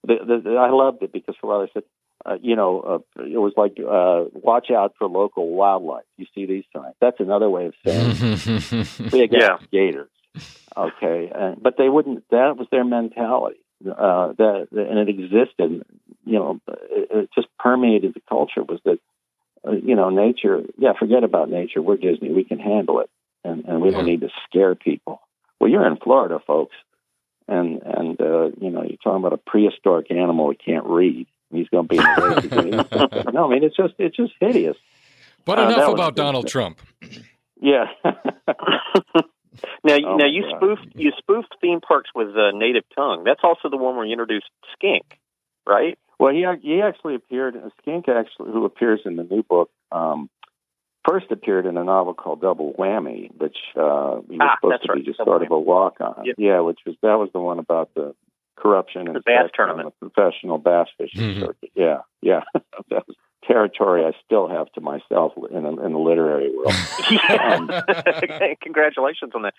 [0.06, 1.82] the, the, the, I loved it because for a while I said,
[2.24, 6.04] uh, you know, uh, it was like uh, watch out for local wildlife.
[6.16, 6.94] You see these signs.
[7.00, 9.58] That's another way of saying big yeah.
[9.72, 10.10] gators.
[10.76, 12.24] Okay, but they wouldn't.
[12.30, 13.58] That was their mentality.
[13.84, 15.84] Uh, that and it existed.
[16.24, 18.62] You know, it, it just permeated the culture.
[18.62, 18.98] Was that
[19.66, 20.62] uh, you know nature?
[20.78, 21.82] Yeah, forget about nature.
[21.82, 22.32] We're Disney.
[22.32, 23.10] We can handle it,
[23.44, 25.20] and, and we don't need to scare people.
[25.58, 26.76] Well, you're in Florida, folks,
[27.48, 31.26] and and uh, you know you're talking about a prehistoric animal who can't read.
[31.52, 32.04] He's going to be in
[32.70, 34.76] the no, I mean it's just it's just hideous.
[35.44, 36.80] But uh, enough about Donald Trump.
[37.60, 37.86] Yeah.
[39.84, 40.56] now, oh now you God.
[40.56, 43.24] spoofed you spoofed theme parks with uh, native tongue.
[43.24, 45.18] That's also the one where you introduced Skink,
[45.66, 45.98] right?
[46.18, 47.56] Well, he he actually appeared.
[47.80, 50.28] Skink actually, who appears in the new book, um,
[51.08, 54.92] first appeared in a novel called Double Whammy, which uh, he was ah, supposed to
[54.92, 54.98] right.
[54.98, 55.46] be just Double sort whammy.
[55.46, 56.24] of a walk on.
[56.24, 56.34] Yep.
[56.38, 58.14] Yeah, which was that was the one about the
[58.56, 61.40] corruption and the bass tournament, the professional bass fishing mm-hmm.
[61.40, 61.70] circuit.
[61.74, 66.50] Yeah, yeah, that was territory I still have to myself in, a, in the literary
[66.54, 66.72] world.
[67.40, 67.70] um,
[68.62, 69.54] Congratulations on that.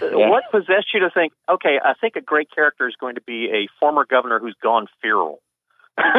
[0.00, 0.28] Yeah.
[0.28, 1.32] What possessed you to think?
[1.48, 4.86] Okay, I think a great character is going to be a former governor who's gone
[5.00, 5.40] feral
[5.98, 6.14] I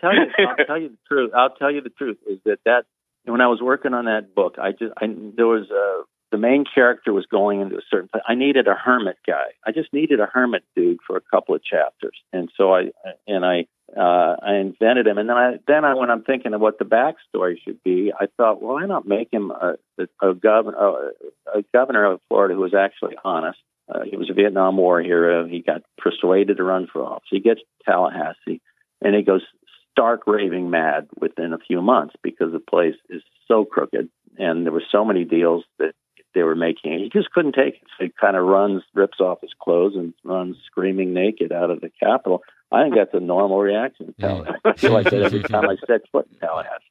[0.00, 1.30] tell you, I'll tell you the truth.
[1.34, 2.84] I'll tell you the truth is that that
[3.24, 6.02] when I was working on that book, I just I there was a
[6.32, 8.22] the main character was going into a certain place.
[8.26, 9.52] I needed a hermit guy.
[9.66, 12.90] I just needed a hermit dude for a couple of chapters, and so I
[13.26, 13.66] and I
[13.96, 15.18] uh, I invented him.
[15.18, 18.26] And then I then I when I'm thinking of what the backstory should be, I
[18.36, 19.76] thought, well, why not make him a,
[20.20, 23.58] a, governor a, a governor of Florida who was actually honest.
[23.88, 25.46] Uh, he was a Vietnam War hero.
[25.46, 27.28] He got persuaded to run for office.
[27.30, 28.60] He gets to Tallahassee,
[29.00, 29.42] and he goes
[29.92, 34.72] stark raving mad within a few months because the place is so crooked and there
[34.72, 35.94] were so many deals that
[36.36, 36.92] they were making.
[36.92, 37.00] It.
[37.00, 37.82] He just couldn't take it.
[37.98, 41.80] So he kind of runs, rips off his clothes, and runs screaming naked out of
[41.80, 42.42] the Capitol.
[42.70, 44.14] I think that's a normal reaction.
[44.22, 46.84] I feel like that every time I set foot in Tallahassee.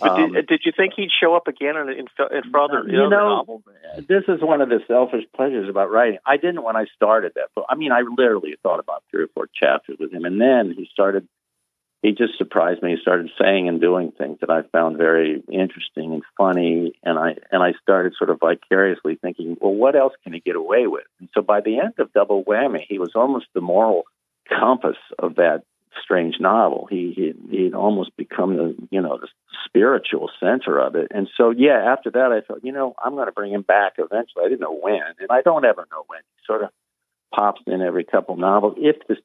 [0.00, 2.84] Um, did, did, you think he'd show up again in, in, in further?
[2.86, 3.62] You know,
[3.96, 6.18] this is one of the selfish pleasures about writing.
[6.24, 7.66] I didn't when I started that book.
[7.68, 10.88] I mean, I literally thought about three or four chapters with him, and then he
[10.92, 11.26] started
[12.02, 12.90] he just surprised me.
[12.90, 17.36] He started saying and doing things that I found very interesting and funny, and I
[17.52, 21.04] and I started sort of vicariously thinking, well, what else can he get away with?
[21.20, 24.02] And so by the end of Double Whammy, he was almost the moral
[24.48, 25.62] compass of that
[26.02, 26.88] strange novel.
[26.90, 29.28] He he he'd almost become the you know the
[29.64, 31.06] spiritual center of it.
[31.14, 33.94] And so yeah, after that, I thought, you know, I'm going to bring him back
[33.98, 34.44] eventually.
[34.44, 36.20] I didn't know when, and I don't ever know when.
[36.36, 36.70] He sort of
[37.32, 39.18] pops in every couple novels if this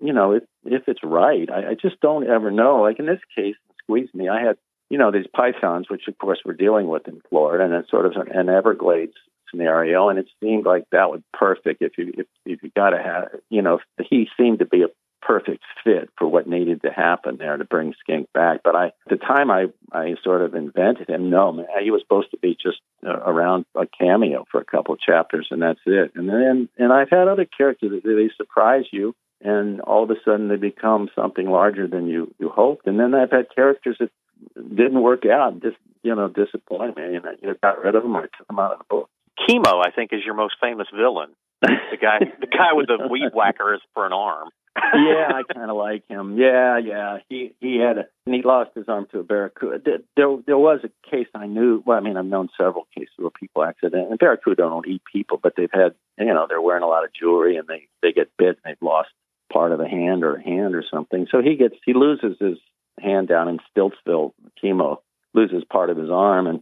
[0.00, 2.82] you know, if if it's right, I, I just don't ever know.
[2.82, 4.28] Like in this case, squeeze me.
[4.28, 4.56] I had
[4.90, 8.06] you know these pythons, which of course we're dealing with in Florida, and it's sort
[8.06, 9.14] of an Everglades
[9.50, 13.02] scenario, and it seemed like that would perfect if you if if you got to
[13.02, 13.78] have you know
[14.08, 14.88] he seemed to be a
[15.22, 18.60] perfect fit for what needed to happen there to bring Skink back.
[18.62, 21.30] But I, at the time, I I sort of invented him.
[21.30, 24.96] No, man, he was supposed to be just uh, around a cameo for a couple
[24.96, 26.12] chapters, and that's it.
[26.14, 30.14] And then and I've had other characters that they surprise you, and all of a
[30.24, 32.86] sudden they become something larger than you you hoped.
[32.86, 34.10] And then I've had characters that
[34.54, 38.02] didn't work out, just you know, disappoint me, and I you know, got rid of
[38.02, 39.10] them or took them out of the book.
[39.48, 41.30] Chemo, I think, is your most famous villain.
[41.62, 44.50] The guy, the guy with the weed whacker is for an arm.
[44.76, 46.36] yeah, I kind of like him.
[46.36, 47.18] Yeah, yeah.
[47.30, 50.00] He he had a and he lost his arm to a barracuda.
[50.16, 51.82] There there was a case I knew.
[51.86, 55.40] Well, I mean, I've known several cases where people accident and barracuda don't eat people,
[55.42, 58.36] but they've had you know they're wearing a lot of jewelry and they they get
[58.36, 59.08] bit and they've lost
[59.56, 61.26] part of a hand or a hand or something.
[61.30, 62.58] So he gets he loses his
[63.00, 64.32] hand down in Stiltsville.
[64.62, 64.98] Chemo
[65.32, 66.60] loses part of his arm and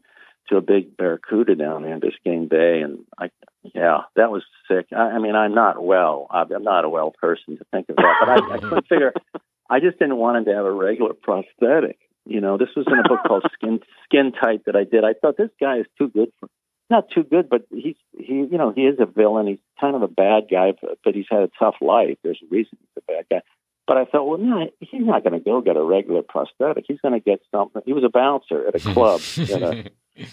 [0.49, 3.31] to a big barracuda down in Biscayne Bay, and I,
[3.75, 4.87] yeah, that was sick.
[4.93, 6.27] I, I mean, I'm not well.
[6.31, 9.13] I'm not a well person to think of that, but I, I couldn't figure.
[9.71, 11.99] I just didn't want him to have a regular prosthetic.
[12.27, 15.03] You know, this was in a book called Skin Skin Tight that I did.
[15.03, 16.49] I thought this guy is too good for,
[16.95, 19.49] not too good, but he's he, you know, he is a villain.
[19.49, 22.17] He's kind of a bad guy, but, but he's had a tough life.
[22.23, 23.43] There's a reason he's a bad guy.
[23.87, 26.85] But I thought, well, no, he's not going to go get a regular prosthetic.
[26.89, 27.83] He's going to get something.
[27.85, 29.91] He was a bouncer at a club, at a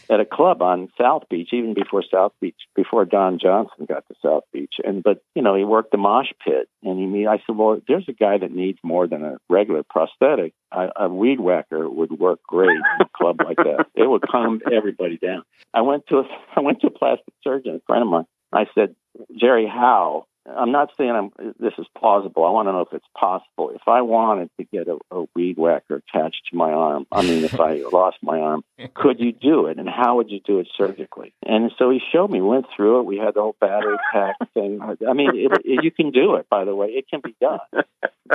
[0.10, 4.16] at a club on South Beach, even before South Beach, before Don Johnson got to
[4.24, 4.76] South Beach.
[4.84, 7.28] And but you know, he worked the mosh pit, and he.
[7.28, 10.54] I said, well, there's a guy that needs more than a regular prosthetic.
[10.72, 13.88] A, a weed whacker would work great in a club like that.
[13.96, 15.44] It would calm everybody down.
[15.74, 16.24] I went to a,
[16.56, 18.26] I went to a plastic surgeon, a friend of mine.
[18.54, 18.96] I said,
[19.38, 22.46] Jerry Howe I'm not saying I'm, this is plausible.
[22.46, 23.72] I want to know if it's possible.
[23.76, 27.44] If I wanted to get a, a weed whacker attached to my arm, I mean,
[27.44, 28.64] if I lost my arm,
[28.94, 29.78] could you do it?
[29.78, 31.34] And how would you do it surgically?
[31.46, 33.04] And so he showed me, went through it.
[33.04, 34.82] We had the whole battery pack thing.
[34.82, 36.88] I mean, it, it, you can do it, by the way.
[36.88, 37.60] It can be done.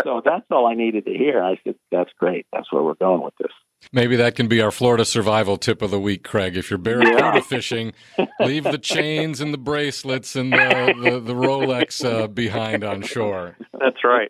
[0.05, 1.43] So that's all I needed to hear.
[1.43, 2.47] I said, that's great.
[2.53, 3.53] That's where we're going with this.
[3.93, 6.57] Maybe that can be our Florida survival tip of the week, Craig.
[6.57, 7.41] If you're barracuda yeah.
[7.49, 7.93] fishing,
[8.41, 13.57] leave the chains and the bracelets and the, the, the Rolex uh, behind on shore.
[13.73, 14.29] That's right.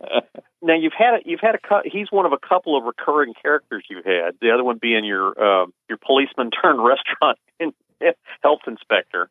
[0.62, 3.84] Now you've had a, you've had a he's one of a couple of recurring characters
[3.88, 4.34] you had.
[4.40, 7.72] The other one being your uh, your policeman turned restaurant and
[8.42, 9.30] health inspector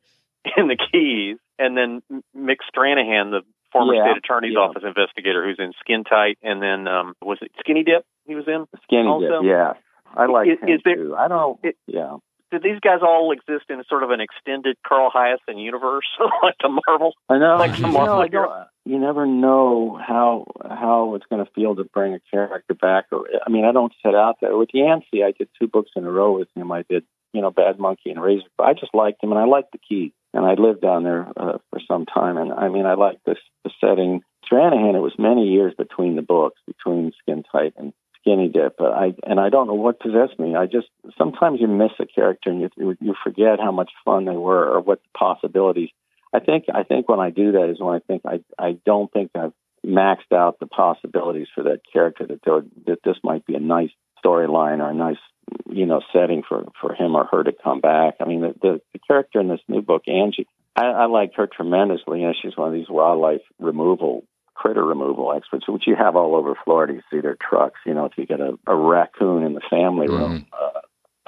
[0.57, 2.01] in the Keys, and then
[2.35, 3.41] Mick Stranahan, the
[3.71, 4.59] former yeah, state attorney's yeah.
[4.59, 8.05] office investigator, who's in Skin Tight, and then um, was it Skinny Dip?
[8.25, 9.41] He was in Skinny also?
[9.41, 9.49] Dip.
[9.49, 9.73] Yeah,
[10.15, 11.15] I like is, him is there, too.
[11.15, 11.59] I don't.
[11.63, 12.17] It, yeah.
[12.51, 16.05] Do these guys all exist in sort of an extended Carl Hiaasen universe,
[16.43, 17.13] like the Marvel?
[17.27, 17.57] I know.
[17.57, 18.23] Like the Marvel.
[18.23, 22.75] You, know, you never know how how it's going to feel to bring a character
[22.75, 23.05] back.
[23.11, 25.23] I mean, I don't set out there with Yancy.
[25.23, 26.71] I did two books in a row with him.
[26.71, 27.03] I did,
[27.33, 28.45] you know, Bad Monkey and Razor.
[28.59, 30.13] I just liked him, and I liked the key.
[30.33, 33.39] And I lived down there uh, for some time, and I mean, I liked this
[33.63, 34.21] the setting.
[34.45, 37.93] Stranahan, it was many years between the books, between Skin Tight and
[38.25, 38.77] skinny dip.
[38.77, 40.55] But I and I don't know what possessed me.
[40.55, 44.35] I just sometimes you miss a character and you you forget how much fun they
[44.35, 45.89] were or what the possibilities.
[46.33, 49.11] I think I think when I do that is when I think I I don't
[49.11, 49.53] think I've
[49.85, 53.91] maxed out the possibilities for that character that there, that this might be a nice
[54.23, 55.21] storyline or a nice
[55.69, 58.15] you know setting for for him or her to come back.
[58.19, 60.47] I mean the the, the character in this new book Angie.
[60.77, 62.19] I, I liked her tremendously.
[62.19, 66.35] You know, she's one of these wildlife removal critter removal experts, which you have all
[66.35, 66.93] over Florida.
[66.93, 67.79] You see their trucks.
[67.85, 70.17] You know, if you get a, a raccoon in the family mm-hmm.
[70.17, 70.79] room, uh,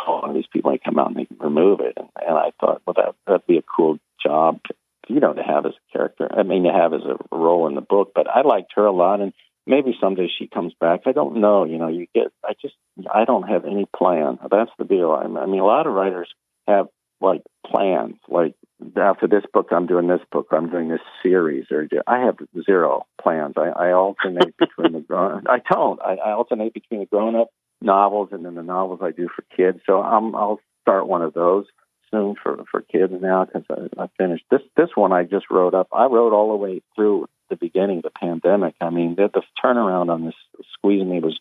[0.07, 1.93] one of these people might come out and they can remove it.
[1.97, 4.73] And, and I thought, well, that that'd be a cool job, to,
[5.13, 6.27] you know, to have as a character.
[6.31, 8.13] I mean, to have as a role in the book.
[8.15, 9.33] But I liked her a lot, and
[9.65, 11.01] maybe someday she comes back.
[11.05, 11.65] I don't know.
[11.65, 12.27] You know, you get.
[12.43, 12.75] I just,
[13.13, 14.39] I don't have any plan.
[14.49, 15.11] That's the deal.
[15.11, 16.29] I mean, a lot of writers
[16.67, 16.87] have
[17.19, 18.55] like plans, like
[18.95, 23.05] after this book, I'm doing this book, I'm doing this series, or I have zero
[23.21, 23.55] plans.
[23.57, 25.43] I, I alternate between the grown.
[25.47, 26.01] I don't.
[26.01, 27.49] I, I alternate between the grown-up
[27.81, 29.79] novels and then the novels I do for kids.
[29.85, 31.65] So I'm, I'll start one of those
[32.11, 35.73] soon for for kids now because I, I finished this this one I just wrote
[35.73, 35.87] up.
[35.91, 38.75] I wrote all the way through the beginning of the pandemic.
[38.81, 40.35] I mean, the, the turnaround on this
[40.73, 41.39] Squeeze Me was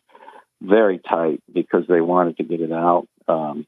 [0.61, 3.07] very tight because they wanted to get it out.
[3.29, 3.67] Um,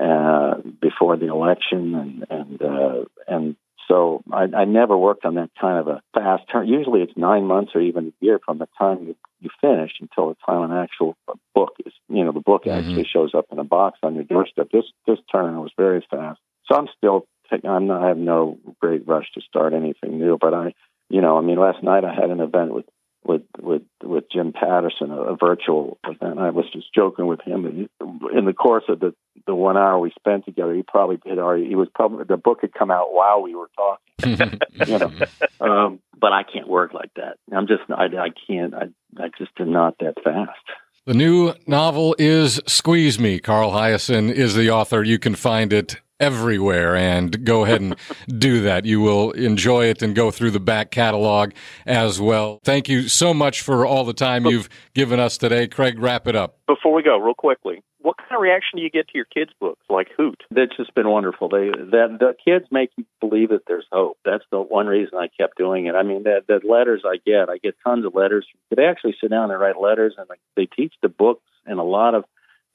[0.00, 3.56] uh, before the election, and and uh, and
[3.88, 6.68] so I, I never worked on that kind of a fast turn.
[6.68, 10.28] Usually, it's nine months or even a year from the time you you finish until
[10.28, 11.16] the time an actual
[11.54, 11.92] book is.
[12.08, 12.78] You know, the book mm-hmm.
[12.78, 14.68] actually shows up in a box on your doorstep.
[14.72, 16.40] This this turn was very fast.
[16.66, 17.26] So I'm still.
[17.64, 20.72] I'm not, I have no great rush to start anything new, but I,
[21.08, 22.84] you know, I mean, last night I had an event with
[23.24, 26.38] with with with Jim Patterson, a, a virtual event.
[26.38, 27.88] I was just joking with him,
[28.32, 29.14] in the course of the
[29.46, 31.66] the one hour we spent together, he probably did already.
[31.66, 34.58] He was probably the book had come out while we were talking.
[34.86, 35.12] you know,
[35.60, 37.36] um, but I can't work like that.
[37.52, 40.58] I'm just I, I can't I I just am not that fast.
[41.06, 43.38] The new novel is Squeeze Me.
[43.38, 45.02] Carl Hiaasen is the author.
[45.02, 47.96] You can find it everywhere and go ahead and
[48.38, 48.84] do that.
[48.84, 51.52] You will enjoy it and go through the back catalog
[51.86, 52.60] as well.
[52.64, 55.66] Thank you so much for all the time you've given us today.
[55.66, 56.58] Craig, wrap it up.
[56.66, 59.50] Before we go, real quickly, what kind of reaction do you get to your kids'
[59.60, 60.42] books, like Hoot?
[60.50, 61.48] That's just been wonderful.
[61.48, 64.18] They that the kids make you believe that there's hope.
[64.24, 65.94] That's the one reason I kept doing it.
[65.94, 68.46] I mean, that the letters I get, I get tons of letters.
[68.74, 72.14] They actually sit down and write letters, and they teach the books in a lot
[72.14, 72.24] of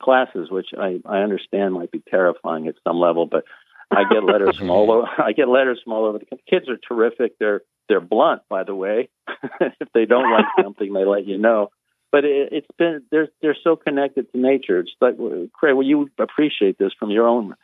[0.01, 3.45] classes, which I I understand might be terrifying at some level, but
[3.91, 5.07] I get letters from all over.
[5.17, 6.19] I get letters from all over.
[6.19, 7.37] The kids are terrific.
[7.39, 9.09] They're they're blunt, by the way.
[9.59, 11.69] if they don't like something, they let you know
[12.15, 14.79] but it, has been they're they're so connected to nature.
[14.79, 15.17] It's like
[15.51, 17.55] Craig, well, you appreciate this from your own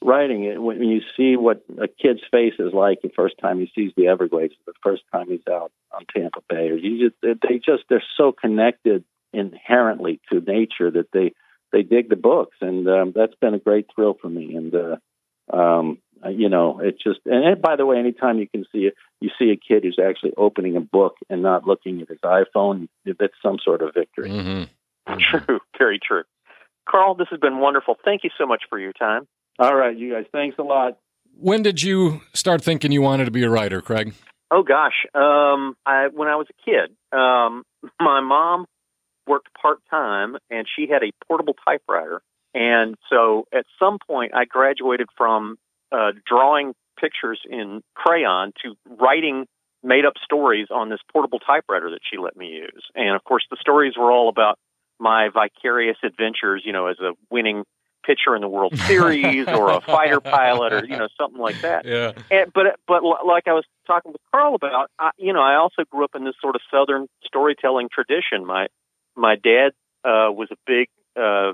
[0.00, 0.44] writing.
[0.44, 3.90] It when you see what a kid's face is like the first time he sees
[3.96, 7.82] the Everglades, the first time he's out on Tampa Bay, or you just they just
[7.88, 11.32] they're so connected inherently to nature that they
[11.76, 14.54] they dig the books, and um, that's been a great thrill for me.
[14.56, 15.98] And uh, um,
[16.28, 17.20] you know, it's just.
[17.26, 19.98] And, and by the way, anytime you can see it, you see a kid who's
[20.02, 24.30] actually opening a book and not looking at his iPhone, that's some sort of victory.
[24.30, 25.18] Mm-hmm.
[25.46, 26.24] True, very true.
[26.88, 27.96] Carl, this has been wonderful.
[28.04, 29.28] Thank you so much for your time.
[29.58, 30.24] All right, you guys.
[30.32, 30.98] Thanks a lot.
[31.38, 34.14] When did you start thinking you wanted to be a writer, Craig?
[34.50, 37.64] Oh gosh, um, I when I was a kid, um,
[38.00, 38.66] my mom
[39.26, 42.22] worked part time and she had a portable typewriter.
[42.54, 45.56] And so at some point, I graduated from
[45.92, 49.46] uh, drawing pictures in crayon to writing
[49.82, 52.84] made up stories on this portable typewriter that she let me use.
[52.94, 54.58] And of course, the stories were all about
[54.98, 57.64] my vicarious adventures, you know, as a winning
[58.06, 61.84] pitcher in the World Series or a fighter pilot or you know something like that.
[61.84, 62.12] Yeah.
[62.30, 65.82] And, but but like I was talking with Carl about, I, you know, I also
[65.90, 68.46] grew up in this sort of Southern storytelling tradition.
[68.46, 68.68] My
[69.16, 69.70] my dad
[70.04, 71.52] uh, was a big uh,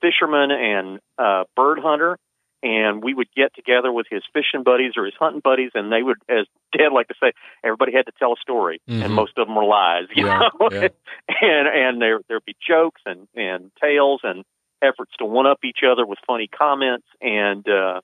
[0.00, 2.18] fisherman and uh, bird hunter,
[2.62, 6.02] and we would get together with his fishing buddies or his hunting buddies, and they
[6.02, 6.46] would, as
[6.76, 7.32] Dad liked to say,
[7.62, 9.02] everybody had to tell a story, mm-hmm.
[9.02, 10.68] and most of them were lies, you yeah, know.
[10.70, 10.88] Yeah.
[11.40, 14.44] and and there there'd be jokes and and tales and
[14.82, 18.00] efforts to one up each other with funny comments, and uh,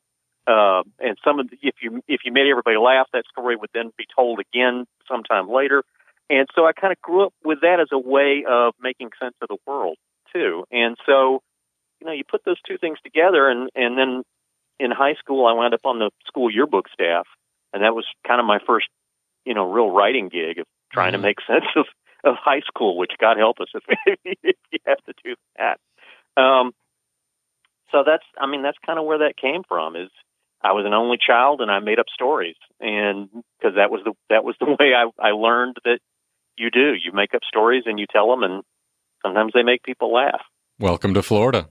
[0.46, 3.70] uh, and some of the, if you if you made everybody laugh, that story would
[3.74, 5.82] then be told again sometime later.
[6.30, 9.34] And so I kind of grew up with that as a way of making sense
[9.42, 9.96] of the world
[10.32, 10.64] too.
[10.70, 11.40] And so,
[12.00, 14.22] you know, you put those two things together, and and then
[14.80, 17.26] in high school, I wound up on the school yearbook staff,
[17.72, 18.86] and that was kind of my first,
[19.44, 21.22] you know, real writing gig of trying mm-hmm.
[21.22, 21.86] to make sense of
[22.24, 22.96] of high school.
[22.96, 23.82] Which God help us if,
[24.24, 25.78] if you have to do that.
[26.40, 26.72] Um,
[27.92, 29.94] so that's, I mean, that's kind of where that came from.
[29.94, 30.10] Is
[30.62, 34.14] I was an only child, and I made up stories, and because that was the
[34.30, 36.00] that was the way I I learned that
[36.56, 36.92] you do.
[36.94, 38.62] You make up stories and you tell them, and
[39.24, 40.40] sometimes they make people laugh.
[40.78, 41.68] Welcome to Florida.